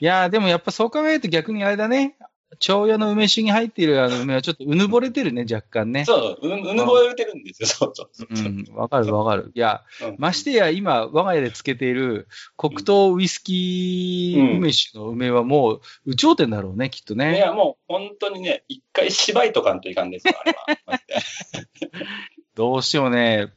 [0.00, 2.16] いやーでもやっぱそう考えると逆にあれだね。
[2.58, 6.04] 長屋の梅酒に入っているあの梅はちょっとうぬぼれてるね、若干ね。
[6.04, 7.68] そうそう、ううぬぼれてるんですよ。
[7.68, 8.46] そうそうそう。
[8.46, 9.52] うん、わかるわかる。
[9.54, 17.38] いや、うんましてや今、我が家でつけている黒糖ウイスキー梅酒の梅はもう、有頂天だろうね、きっといね。
[17.38, 21.00] や、もう本当にね、一回芝居とかんといかんですよ、あれは。
[22.54, 23.52] どうしてもね、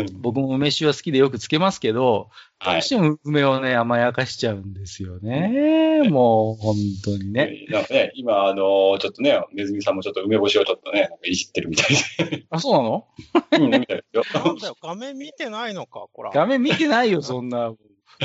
[0.00, 0.20] うん。
[0.20, 2.30] 僕も梅酒は好きでよくつけますけど、
[2.64, 2.78] どはい。
[2.80, 6.08] うしても梅をね、甘やかしちゃうんですよね。
[6.10, 7.66] もう、本当にね。
[7.68, 12.46] なんかね、今、あの、ちょっとね、ネズミさんもちょっと梅干しをちょっとね、いじってるみたいで。
[12.50, 13.06] あ、そうなの？
[13.52, 14.22] うん、みたいですよ。
[14.44, 16.30] なんだよ、画面見てないのか、こら。
[16.32, 17.72] 画面見てないよ、そんな。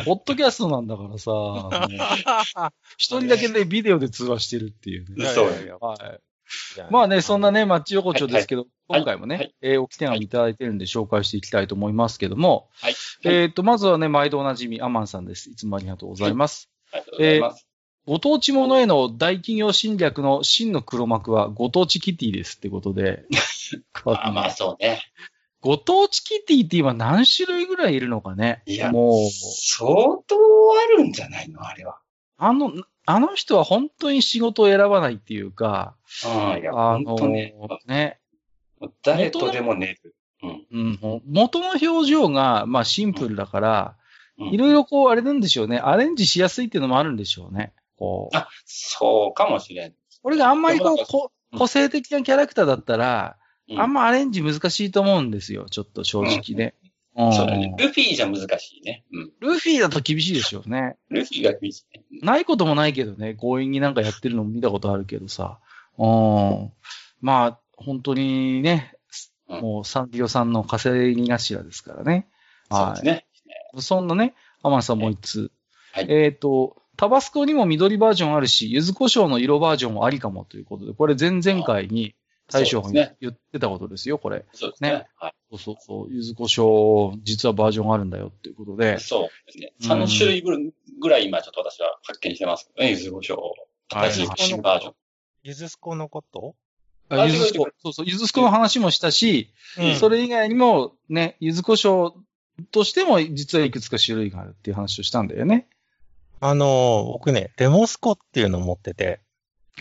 [0.06, 1.32] ポッドキャストなんだからさ、
[2.98, 5.26] 一人だけね、ビデオで通話してるっていうね。
[5.28, 6.20] そうやはい。
[6.90, 12.96] まあね、そんなね、マッチ横丁ですけど、はい今回もね、はいえー、置き手紙いただいてるんで紹介していきたいと思いますけども、はい。
[13.24, 15.50] えっ、と、まずはね、毎度おなじみ、アマンさんです。
[15.50, 16.70] いつもありがとうございます。
[16.92, 17.68] ありがとうございます。
[18.06, 23.24] ご当地ものへの大企業侵略の真の黒幕はご当地キティですってことで。
[24.04, 25.02] まあまあ、そうね。
[25.62, 28.62] ご当地キティって今何種類ぐらいいるのかね。
[28.66, 29.90] いやもう、相
[30.28, 31.66] 当あるんじゃないの？
[31.66, 32.00] あれは。
[32.38, 32.74] あの、
[33.06, 37.54] あの人は本当に仕事を選ばないっていうか、ああ、いや、あのね。
[37.86, 38.20] ね、
[39.04, 40.16] 誰とでも寝る。
[40.72, 41.22] うん。
[41.26, 44.04] 元の表情が、まあシンプルだから、うん
[44.52, 45.78] いろいろこう、あれなんでしょうね。
[45.78, 47.72] アレンジしやすいっていうのもあるんでしょうね。
[48.00, 48.36] こう。
[48.36, 49.94] あ、そうかもしれん。
[50.24, 50.96] これがあんまりこ
[51.54, 53.44] う個性的なキャラクターだったら、うん
[53.80, 55.68] あんまアレンジ難しいと思うんですよ。
[55.70, 56.76] ちょっと正直ね。
[57.16, 57.76] うんそうだね。
[57.78, 59.04] ルフィじゃ難しいね。
[59.12, 59.32] うん。
[59.40, 60.98] ルフィだと厳しいでしょうね。
[61.10, 62.04] ルフィが厳しいね。
[62.22, 65.60] ないこともないけどね、強引になんかやってるのも見たことあるけどさ。
[65.98, 66.72] うん。
[67.22, 68.96] まあ、本当にね、
[69.48, 72.28] うんもうサンリオさんの稼ぎ頭ですからね。
[72.70, 73.26] はそうですね。
[73.78, 73.82] い。
[73.82, 75.52] そんなね、アマンさんもう一つ。
[75.92, 82.16] はいえっ、と、タバスコにも緑バージョンあるし、柚子胡椒の色バージョンもありかもということで、これ前々回に
[82.54, 84.46] 大将がそうですね言ってたことですよ、これ。
[84.54, 84.92] そうですね。
[84.92, 85.34] ねはい。
[85.52, 89.00] そうそうそう、柚子胡椒、実はバージョンあるんだよっていうことで。
[89.00, 89.74] そうですね。
[89.82, 93.54] うん3種類ぐらい今ちょっと私は発見してますけどね、ゆずごしょ
[93.92, 93.96] う。
[93.96, 94.94] はい新しい新バージョン。
[95.44, 96.56] ゆずすこのこと？
[97.10, 102.14] ああ柚子違う違う、胡そうそう、柚子胡椒の話もしたし、うんそれ以外にもね、柚子胡椒
[102.72, 105.68] としても実はいくつか種類があるっていう話をしたんだよね。
[106.40, 109.22] あの、僕ね、レモスコっていうのを持ってて、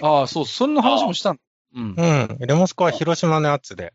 [0.00, 1.38] ああ、そう、それの話もしたん
[1.74, 1.94] うん。
[1.96, 3.92] うん、レモスコは広島のやつで、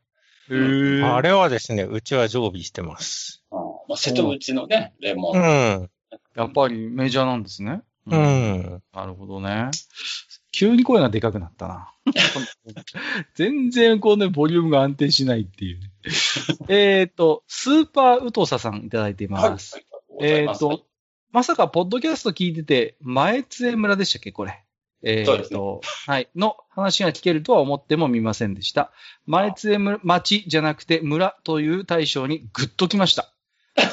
[0.49, 3.43] へーあれはですね、うちは常備してます。
[3.51, 3.59] うん
[3.89, 5.39] まあ、瀬戸内のね、レモうン。
[5.39, 5.89] ん、
[6.35, 7.81] やっぱりメジャーなんですね。
[8.05, 8.15] う。
[8.15, 8.83] ん。
[8.93, 9.71] なるほどね。
[10.51, 11.93] 急に声がでかくなったな。
[13.35, 15.91] 全然こうね、ボリュームが安定しないっていうね。
[16.69, 19.49] えっと、スーパーウトサさんいただいていはい。
[19.51, 19.79] ます。
[20.19, 20.85] ええっと、
[21.31, 24.63] まさか、ポッドキャスト聞いてて、前津江村でしたっけこれ。
[25.03, 26.29] えっ、そうですと、はい。
[26.36, 28.91] の話が聞けるとは思ってもみませんでした。
[29.25, 33.33] 前津江村、町じゃなくて村という対象にグッときました。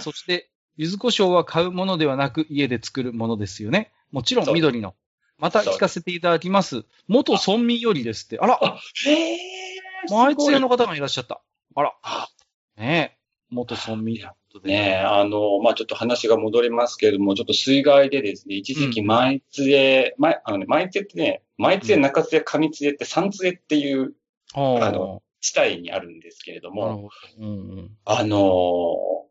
[0.00, 3.92] そして、柚子胡椒は買うものではなく家で作るものですよね。
[4.10, 4.94] もちろん緑の。
[5.38, 6.84] また聞かせていただきます。
[7.06, 8.38] 元村民よりですって。
[8.38, 8.58] あら、
[9.06, 10.10] へー。
[10.10, 11.40] 前津江すの方がいらっしゃった。
[11.74, 12.28] あらあ、
[12.76, 13.18] ねえ。
[13.50, 14.18] 元村民
[14.62, 24.14] ねえ、あの、まあ、ちょっと話が戻りますけれども、ちょっと水害でですね、一時期、前津江、前、あのね、前津江ってね、前津江、中津江、上津江って三津江っていう
[24.54, 27.10] ああの地帯にあるんですけれども。
[27.38, 27.90] うんうん。
[28.04, 29.24] あのー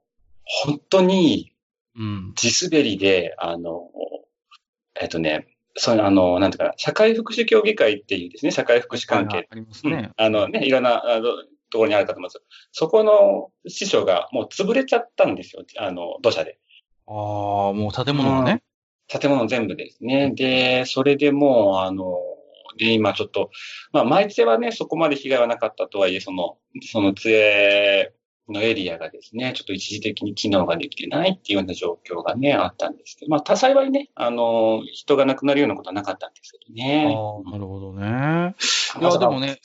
[0.46, 1.54] 本当に
[1.96, 2.34] うん。
[2.36, 3.90] 地滑りで、あの、
[5.00, 10.26] えっとね、そう、あの、なんていうかな、社会福祉協議会っていうですね、社会福祉関係、ありますねうん。
[10.26, 11.30] あのね、いろんなあの
[11.74, 12.42] ところにあるかと思います。
[12.72, 16.60] そこの師匠がもう潰れちゃったんですよ、あの、土砂で。
[17.08, 17.14] ああ、
[17.74, 18.62] もう建物がね。
[19.08, 20.32] 建物全部ですね。
[20.36, 22.18] で、それでもう、あの、
[22.78, 23.50] で、今ちょっと、
[23.92, 26.58] まあ、前津はね、そこまで被害はなかったとはいえ、その、
[26.92, 28.14] その杖
[28.50, 37.16] のエリアがですね、ちょっと一時的に機能ができてないっていうような状況がね、あったんですけど、まあ、多幸いね、あの、人が亡くなるようなことはなかったんですけどね。
[37.16, 38.56] ああ、なるほどね。
[39.00, 39.60] いや、でもね、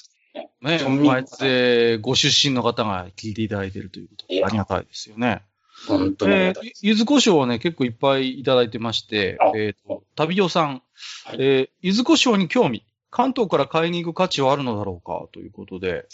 [0.61, 5.43] ね、村民前津ご出身の方が聞いていただいているということで、ありがたいですよね。
[5.87, 6.49] 本当にえ。
[6.51, 10.83] ー、ゆずこしょうはね、結構いっぱいいただいてましてあ、えっ、と、旅オさん、
[11.25, 16.07] はいえー、ゆずこしょうに興味、関東から買いに行く価値はあるのだろうかということで、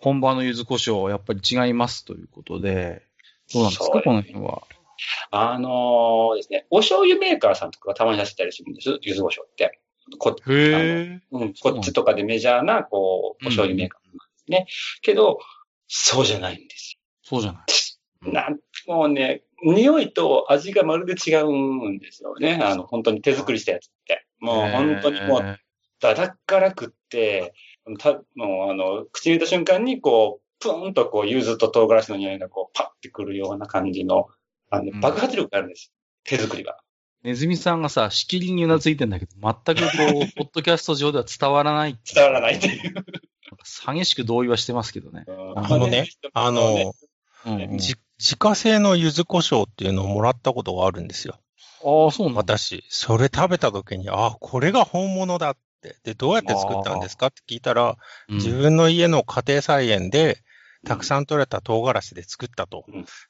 [0.00, 3.02] 本場のゆずこしょうはやっぱり違いますということで、
[3.54, 4.62] どうなんですか、この辺は？
[5.30, 9.80] あのですね、お醤油メーカーさんとかがたまに出してたりするんです、柚子胡椒って。
[10.18, 11.20] こへえ。
[11.30, 14.66] うん、こっちとかでメジャーな、こう、お醤油メーカーなんですね。
[15.02, 15.38] けど、
[15.88, 18.26] そうじゃないんですそうじゃない。
[18.26, 18.32] よ。
[18.32, 22.58] なんもうね、匂いと味がまるで違うんですよね。
[22.62, 24.26] あの、本当に手作りしたやつって。
[24.40, 25.58] もう本当にもう、へ
[26.00, 27.54] だだっからくって、
[27.98, 34.28] たもうあの、口に入れた瞬間に、こう、プーンとこう、柚子と唐辛子の匂いがこう、パッてくるような感じの、
[34.70, 35.92] あのうん、爆発力があるんです。
[36.24, 36.78] 手作りが。
[37.24, 41.98] ーネズミさんがさ、しきりにうなずいてんだけど、全くこう、ポッドキャスト上では伝わらない。
[42.12, 42.94] 伝わらないっていう。
[42.94, 43.12] なんか
[43.94, 45.24] 激しく同意はしてますけどね。
[45.56, 46.94] ああのね、あの、
[47.46, 51.40] うんうん、じ自家製の柚子胡椒っていうのをもらったことがあるんですよ。
[51.84, 52.54] ああ、そうなんだ。
[52.54, 55.96] 私、それ食べた時に、あ、これが本物だって。
[56.04, 57.96] で、どうやって作ったんですかって聞いたら、
[58.28, 60.38] うん自分の家の家庭菜園で、
[60.86, 62.84] たくさん取れた唐辛子で作ったと。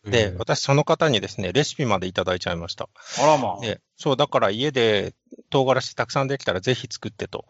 [0.05, 2.89] で、うん私その方にですね、レシピまでいただいちゃいました。
[3.21, 3.61] あらまあ。
[3.61, 5.15] で、そう、だから家で
[5.51, 7.45] 唐辛子たくさんできたらぜひ作ってと、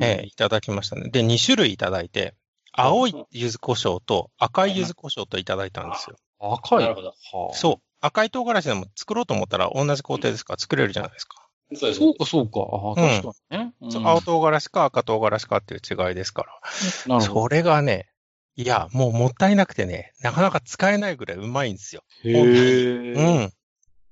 [0.00, 1.10] えーいただきましたね。
[1.10, 2.34] で、2種類いただいて、
[2.72, 6.16] 青い柚子胡椒と赤い柚子胡椒といただいたんですよ。
[6.40, 6.78] 赤い。
[6.80, 7.08] なるほど。
[7.08, 7.14] は
[7.52, 7.82] あそう。
[8.00, 10.54] 赤い唐辛子でも作ろうと思ったら同じ工程ですか？
[10.54, 11.42] ら作れるじゃないですか。
[11.74, 12.60] そうか、そうか。
[12.94, 13.72] 確かにね。
[13.80, 16.52] うんそう青唐辛子か赤唐辛子かっていう違いですから。
[17.06, 17.42] なるほど。
[17.42, 18.08] それがね、
[18.56, 22.02] いや、もうもったいなくてね、なかなか使えないぐらいうまいんですよ。
[22.24, 23.44] へうえ。
[23.44, 23.52] ん。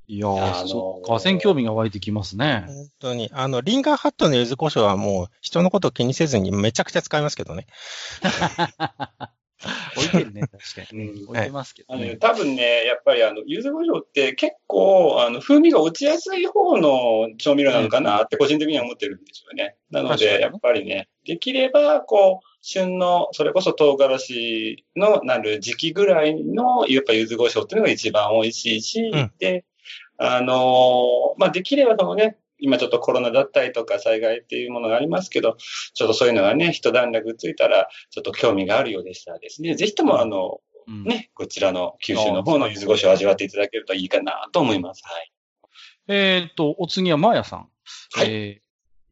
[0.07, 2.65] いやー、あのーそっ興味が湧いてきますね。
[2.67, 3.31] 本当に。
[3.33, 7.67] あの、リンガーハットの柚子胡椒はもう人のことを気にせずにめちゃくちゃ使いますけどね。
[9.97, 11.09] 置いてるね、確かに。
[11.09, 12.19] うん置いてますけあのね、どね。
[12.19, 19.77] 多分ね、やっぱりあの、柚子胡椒って結構、あの、風味が落ちやすい方の調味料なのかなって個人的には思ってるんですよね。
[19.91, 29.65] なので、やっぱりね、できれば、こう、旬の、それこそ唐辛子のなる時期ぐらいの、やっぱ柚子胡椒っていうのが一番美味しいし、うんで、
[30.17, 35.57] あのーまあ、できればそのね、今ちょっとコロナだったりとか災害っていうものがありますけど、
[35.93, 45.03] ちょっとそういうのがね、一段落ついたら、ちょっと興味があるようでしたらですね、ぜひともあの、うんね、こちらの九州の方の柚子胡椒を味わっていただけるといいかなと思います。
[45.05, 45.33] はい。
[46.09, 47.69] えっと、お次はマーヤさん。
[48.13, 48.65] はいえー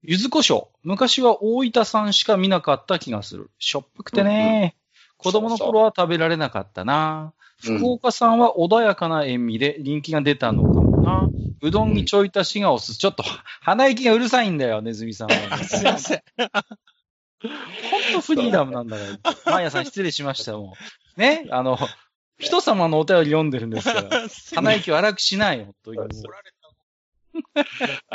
[0.04, 0.66] 柚子胡椒。
[0.82, 3.52] 昔は大分産しか見なかった気がする。
[3.60, 4.74] しょっぱくてね。
[5.16, 7.32] 子供の頃は食べられなかったな。
[7.36, 11.30] うん福岡産は穏やかな塩味で人気が出たのかもな。
[11.60, 12.98] うどんにちょい足しがおすす。
[12.98, 13.22] ちょっと、
[13.60, 15.58] 鼻息がうるさいんだよ、ネズミさんは。
[15.62, 16.22] すいません。
[16.40, 19.52] ほんとフリーダムなんだから。
[19.52, 20.74] マーヤさん失礼しました、も
[21.16, 21.20] う。
[21.20, 21.78] ね、あの、
[22.38, 24.08] 人様のお便り読んでるんですから。
[24.54, 25.90] 鼻息を荒くしないよ、と。
[25.92, 26.06] は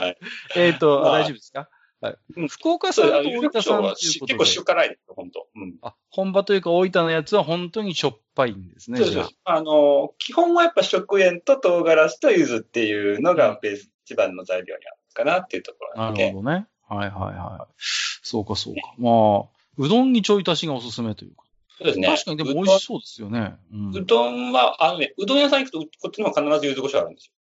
[0.09, 0.17] い。
[0.55, 1.69] えっと、大丈夫ですか？
[1.99, 2.47] はいうん。
[2.47, 3.95] 福岡そう、あ産と大分産というは。
[3.95, 5.47] 結構塩辛いですよ、本当。
[5.55, 5.75] うん。
[5.81, 8.99] あ、本場というか大分のやつは本当にしょっぱいんですね。
[8.99, 9.53] そうそうあ。
[9.55, 16.27] あの、基本はやっぱ食塩と唐辛子と柚子っていうのがベース、一番の材料にあるかなっていうところななので。
[16.27, 16.67] るほどね。
[16.87, 17.73] はいはいはい。
[18.21, 18.81] そうかそうか。
[18.97, 21.43] まあ、うどんにちょい足しがおすすめというか。
[21.79, 22.07] そうですね。
[22.07, 23.55] 確かにでも美味しそうですよね。
[23.71, 27.31] うんうどんは、あのね、うどん屋さん行くと、こっちの方が必ず柚子胡椒あるんです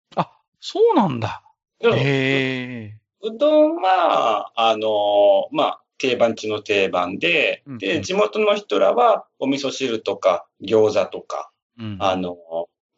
[0.61, 1.43] そうなんだ。
[1.81, 1.95] よ。
[1.95, 3.06] へえ。
[3.23, 11.97] うどんは、あの、まあ、定番中の定番で、うんうで、ん地元の人らは、お味噌汁とか、餃子とか、うん。
[12.01, 12.37] あの、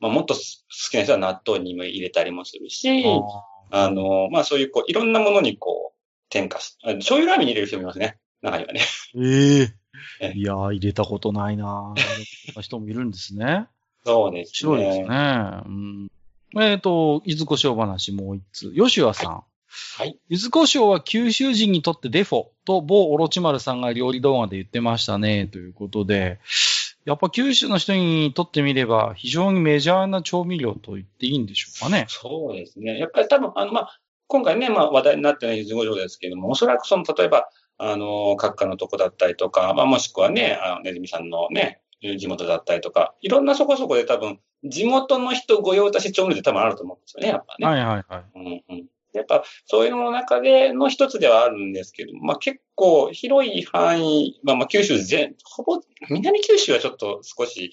[0.00, 0.40] まあ、もっと好
[0.90, 3.04] きな人は納豆にも入れたりもするし、
[3.70, 5.98] ああの、まあ、そういう、こう、いろんなものにこう、
[6.30, 8.18] 添加し、あ醤油ラーメンに入れる人もいますね。
[8.42, 8.80] 中にはね。
[9.14, 9.74] ーえ
[10.20, 10.38] ええ。
[10.38, 12.00] いやー、入れたことないなー。
[12.46, 13.66] そんな人もいるんですね。
[14.04, 14.52] そうですね。
[14.54, 15.06] 白いですね。
[15.08, 16.10] うん。
[16.56, 18.72] えっ、と、柚子胡椒話もう一つ。
[18.74, 19.44] 吉和さん。
[19.96, 20.18] はい。
[20.28, 26.38] 柚子胡椒は九州人にとってデフォと某オロチマルさんが料理動画で言ってましたね、ということで、
[27.04, 32.06] やっぱ九州の人にとってみれば非常にメジャーな調味料と言っていいんでしょうかね。
[32.08, 32.98] そうですね。
[32.98, 47.66] やっぱり多分、あの、まあ、今回ね、まあ、話題になってない柚子胡椒ですけども、おそらくその、例えば、あの、閣下のとこだったりとか、まあ、もしくはね、あの、ねずみさんのね、地元だったりとか、いろんなそこそこで多分、地元の人御用達調味料って多分あると思うんですよね、やっぱね。
[47.66, 48.24] はいはいはい。
[48.34, 48.86] うんうん。
[49.18, 57.70] やっぱ、そういうのの中での一つではあるんですけど、まあ結構広い範囲、まあまあ九州全、ほぼ、南九州はちょっと少し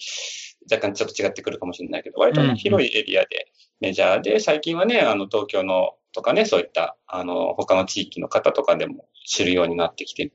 [0.70, 3.48] 若干ちょっと違ってくるかもしれないけど、割と広いエリアで
[3.80, 10.32] メジャーで、最近はね、あの東京のとかね、そういった、あの、他の地域の方とかでも知るようになってきて、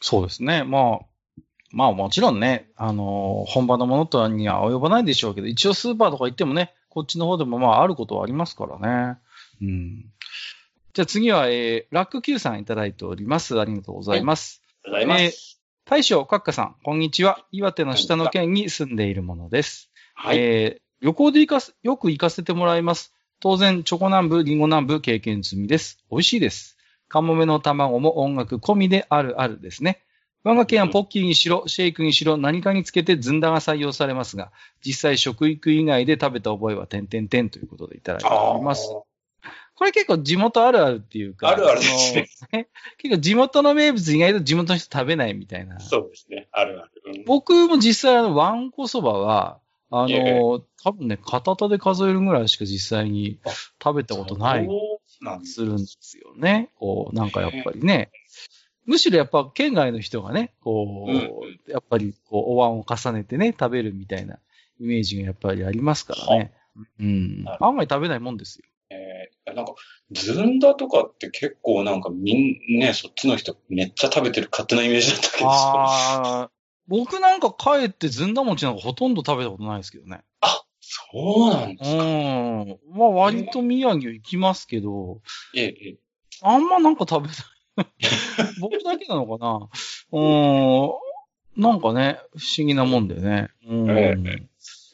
[0.00, 0.64] そうですね。
[0.64, 1.06] まあ、
[1.70, 9.18] まあもちろんね、あのー本場のものとはには及ばないでしょうけど、一応スーパーとか行ってもね、こっちの方でもまああることはありますからね。
[9.60, 10.04] うん。
[10.92, 13.58] じゃあ次は、えー、ラック Q さんいただいております。
[13.60, 14.62] ありがとうございます。
[14.84, 15.60] ございます。
[15.84, 17.46] 大将、閣下さん、こんにちは。
[17.50, 19.90] 岩手の下の県に住んでいるものです。
[20.14, 20.38] はい。
[20.38, 23.14] えー旅行で行かす、よく行かせてもらいます。
[23.38, 26.04] 当然、チョコ南部、リンゴ南部経験済みです。
[26.10, 26.76] 美味しいです。
[27.08, 30.02] カモメの卵も音楽込みであるあるですね。
[30.42, 34.50] 我が県はポッキーにしろ、シェイクにしろ、何かにつけてずんだが採用されますが、
[34.84, 38.92] 実際食育以外で食べた覚えは点々点ということでいただいております。
[39.78, 42.14] これ結構地元あるあるっていうか、あるあるです
[42.52, 45.78] ね 結構地元の名物意外と地元の人食べないみたいな。
[45.78, 46.48] そうですね。
[46.50, 46.90] あるある。
[47.06, 49.60] うん僕も実際あの、ワンコそばは、
[49.90, 53.38] あええの、多分ね、片手で数えるぐらいしか実際に
[53.82, 56.70] 食べたことないそうなんですするんですよね。
[56.74, 58.10] こう、なんかやっぱりね。
[58.84, 64.40] むしろやっぱ県外の人がね、こう、うんやっぱりこう、お椀を重ねてね、食べるみたいな
[64.80, 66.52] イメージがやっぱりありますからね。
[66.98, 67.44] うん。
[67.44, 68.64] なる案外食べないもんですよ。
[68.90, 69.74] えーなんか、
[70.10, 75.50] ずんだとかって結構なんかみんね、そっちの人めっちゃ食べてる勝手なイメージだったけど。
[75.50, 76.50] ああ、
[76.86, 80.22] 僕なんか帰ってずんだ餅なんかほとんど食べたことないですけどね。
[80.80, 82.02] そうなんですか。
[82.02, 82.78] うん。
[82.92, 85.20] まあ割と宮城行きますけど、
[85.54, 85.96] ええ、ええ。
[86.42, 87.36] あんまなんか食べない。
[88.60, 89.68] 僕だけなのかな
[90.12, 91.62] うん。
[91.62, 93.48] なんかね、不思議なもんでね。
[93.66, 93.90] うん。
[93.90, 94.46] え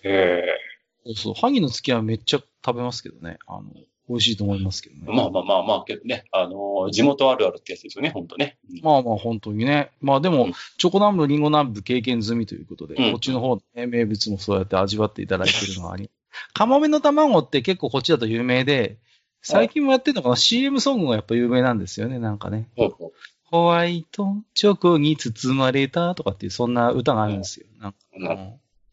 [0.05, 0.63] ええ
[1.07, 1.34] そうそう。
[1.34, 3.38] 萩の月はめっちゃ食べますけどね。
[3.46, 3.64] あの、
[4.09, 5.02] 美味しいと思いますけどね。
[5.07, 8.59] まあまあまあまあ、けどね、あのー地元あるあるってやつですよね、本当ね。
[8.70, 9.90] うんまあまあ本当にね。
[10.00, 16.11] まあでもうん、チョコ南部、リンゴ南部経験済みということで、うんこっちの方、ね、名物もそうやって味わっていただいてるのはあり。
[16.52, 18.98] カモメの卵って結構こっちだと有名で、
[19.42, 22.68] 最近もやってるのかな ?CM ソングがやっぱ有名なんですよね、なんかね。
[22.76, 23.12] ほうほ
[23.44, 27.66] ホワイトチョコに包まれたとかっていう、そんな歌があるんですよ。
[27.78, 27.98] なんか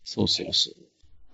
[0.04, 0.91] そうそうそう。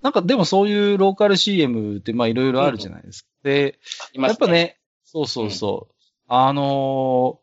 [0.08, 3.30] なんかでもそういうローカル CM ってまあいろいろあるじゃないですか。
[3.44, 3.78] で、
[4.14, 4.48] いますやっぱ。
[4.48, 5.94] ね、そうそうそう。
[6.30, 7.40] あの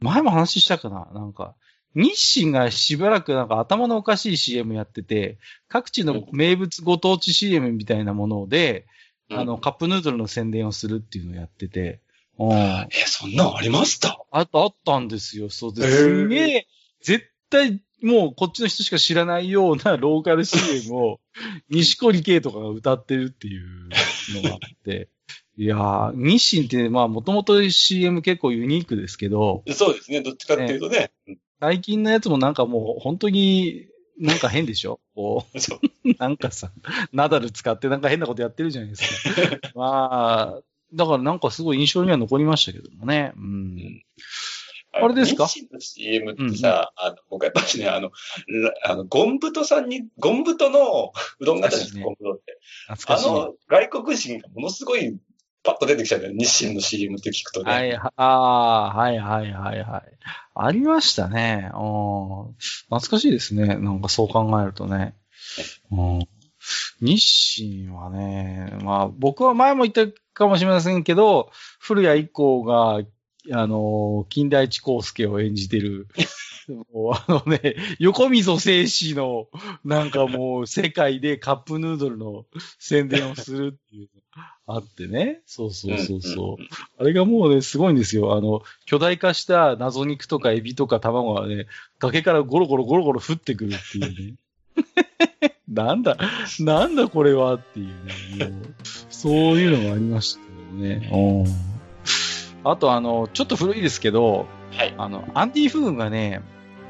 [0.00, 1.10] ー前も話したかな？
[1.12, 1.54] なんか、
[1.94, 5.36] 日清がしばらくなんか頭のおかしい CM やってて、
[5.68, 8.86] 各地の名物ご当地 CM みたいなもので、
[9.28, 12.00] うんあの、カップヌードルの宣伝をするっていうのをやってて、
[12.38, 12.52] うん。
[12.54, 14.18] え、そんなんありました？
[14.30, 15.50] あった、あったんですよ。
[15.50, 15.96] そうです。
[15.98, 16.66] すんげえ、
[17.02, 21.20] 絶対、もうこっちの人しか知らないような ローカル CM を、
[21.68, 23.88] 西堀圭とかが歌ってるっていう
[24.34, 25.08] のがあって。
[25.56, 31.10] いやー、日清って、まあ、もともと CM 結構ユニークですけど、そうですね、どっちかっていうとね。
[31.60, 33.86] 最近のやつもなんかもう本当に
[34.20, 35.00] なんか変でしょ？
[35.16, 35.58] こう、
[36.18, 36.70] なんかさ、
[37.12, 39.72] ナダル使ってなんか変なことやってるじゃないですか。
[39.74, 40.62] まあ、
[40.94, 43.32] だからなんかすごい印象には残りましたけどもね。
[43.36, 44.04] うん。
[45.02, 45.46] あれですか？
[45.46, 48.10] 日清の CM ってさ、あの、僕やっぱりね、あの、
[48.48, 52.58] らあの、ゴンブトさんに、ゴンブトの うどんがあったんですねゴンブトって。
[52.88, 53.28] 懐かしい。
[53.28, 55.16] あの、外国人がものすごい
[55.62, 56.34] パッと出てきちゃうよね。
[56.38, 57.72] 日清の CM って聞くとね。
[57.72, 60.02] はい、はああー、はいはいはいはい。
[60.54, 61.70] ありましたね。
[61.74, 61.76] う
[62.50, 62.54] ん
[62.86, 63.76] 懐かしいですね。
[63.76, 65.14] なんかそう考えるとね。
[65.90, 66.28] うん、
[67.00, 73.00] 日清はね、まあ僕は前も言ったかもしれませんけど、古谷一行が、
[73.52, 76.08] あの、金田一耕介を演じてる、
[76.68, 79.48] あのね、横溝静止の、
[79.84, 82.44] なんかもう世界でカップヌードルの
[82.78, 85.40] 宣伝をするっていうのがあってね。
[85.46, 86.64] そうそうそうそう。
[86.98, 88.34] あれがもうね、すごいんですよ。
[88.34, 91.66] あの、巨大化した謎肉とかエビとか卵がね、
[91.98, 94.34] 崖からゴロゴロゴロゴロ降ってくるっていうね。
[95.68, 96.16] なんだ、
[96.60, 98.46] なんだこれはっていうね。
[98.46, 98.74] う
[99.10, 101.10] そういうのがありましたけどね。
[102.64, 104.94] あとあの、ちょっと古いですけど、はい。
[104.98, 106.42] あの、アンディ・フーンがね、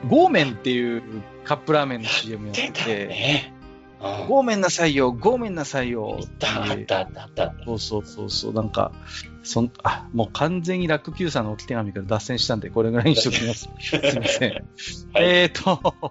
[0.08, 1.02] ゴーメンっていう
[1.44, 3.52] カップラーメンの CM やってて、ね。
[3.52, 3.58] うん
[4.28, 7.54] ゴーメンなさいよ、ゴーメンなさいよあった、あった、あった。
[7.64, 8.92] そうそうそうそう、なんか、
[9.42, 13.68] そん、あ、もう完全にラック Q さんの置き手紙から脱線したんで、これぐらいにしときます。
[13.80, 14.50] すいません。
[14.52, 14.62] はい
[15.16, 16.10] えっ、と、今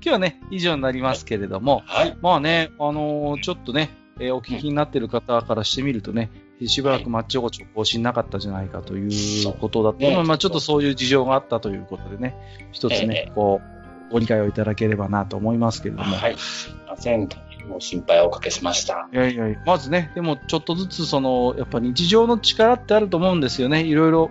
[0.00, 2.16] 日はね、以上になりますけれども、はい。
[2.22, 3.90] まあね、あのーちょっとね、
[4.20, 6.30] えーお聞きになっている方からしてみるとね、
[6.66, 12.36] しばらくマッチ横丁更新なかったじゃないかということだと、そうねまあまあちょっとそういう事情があったということでね、
[12.72, 13.60] 一つえねえ、こ
[14.08, 16.16] う、ご理解をいただければなと思いますけれども。
[16.16, 16.36] はい。
[16.36, 17.28] すいません。
[17.68, 19.08] もう心配をおかけしました。
[19.12, 23.82] いやいやまずね、でもちょっとずつその、やっぱ日常の力ってあると思うんですよね。
[23.82, 24.30] いろいろ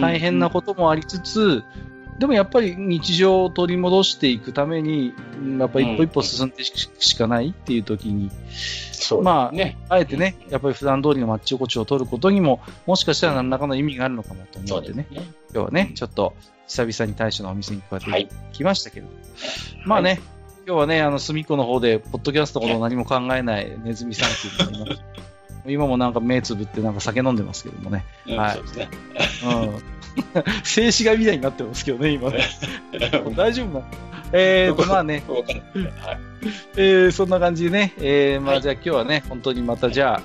[0.00, 1.62] 大変なこともありつつ、
[2.18, 8.30] でもやっぱり日常を取り戻していくために、うんやっぱ一歩一歩進んでししかないっていう時に、
[8.92, 9.76] そうまあね。
[9.88, 15.20] あえてね、やっぱり普段通りのマッチ横丁を取ることにも、もしかしたら何らかの意味があるのかもとそ思ってね、ね。
[15.20, 16.34] 今日はね、ちょっと
[16.68, 18.28] 久々に大将のお店にこうやってはい。
[18.52, 19.08] 来ましたけど、
[19.84, 20.20] まあね、
[20.66, 25.02] 今日はね、あの、隅っこの方で、ポッドキャストのことを何も考えないネズミさんっていうのがいます。
[25.66, 28.04] 今もなんか目つぶってなんか酒飲んでますけどもね。
[28.26, 28.88] うんはいそうですね。
[29.44, 30.01] うん。
[30.64, 32.44] 静止画みたいになってますけどね、今ね。
[33.36, 33.84] 大丈夫なの？
[34.32, 36.20] えーと、まあね、はい。
[36.76, 40.22] えー、そんな感じでね、えー、まはいあじゃあ今日はね、本当にまたじゃあ、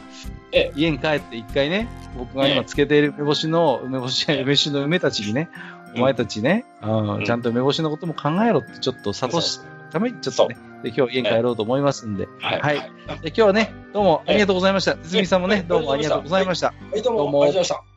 [0.52, 5.50] ええ家に帰って一回ね、僕が今つけている梅干しの、梅干しや梅酒の梅たちにね、
[5.96, 12.62] お前たちね、ちゃんと梅干しのことも考えろってちょっと諭すためにちょっとね、で今日家に帰ろうと思いますんで、はい。
[12.62, 12.92] はいはい。
[13.22, 14.98] で今日はね、どうもありがとうございました。
[15.04, 16.68] 泉さんもね、ええどうもありがとうございました。
[16.68, 17.97] はい、どうも、どうもありがとうございました。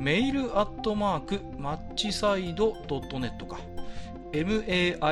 [0.00, 3.58] メールアットマークマッチサイドドットネットか。
[4.32, 5.08] mail ア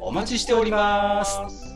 [0.00, 1.73] おお待ちしております。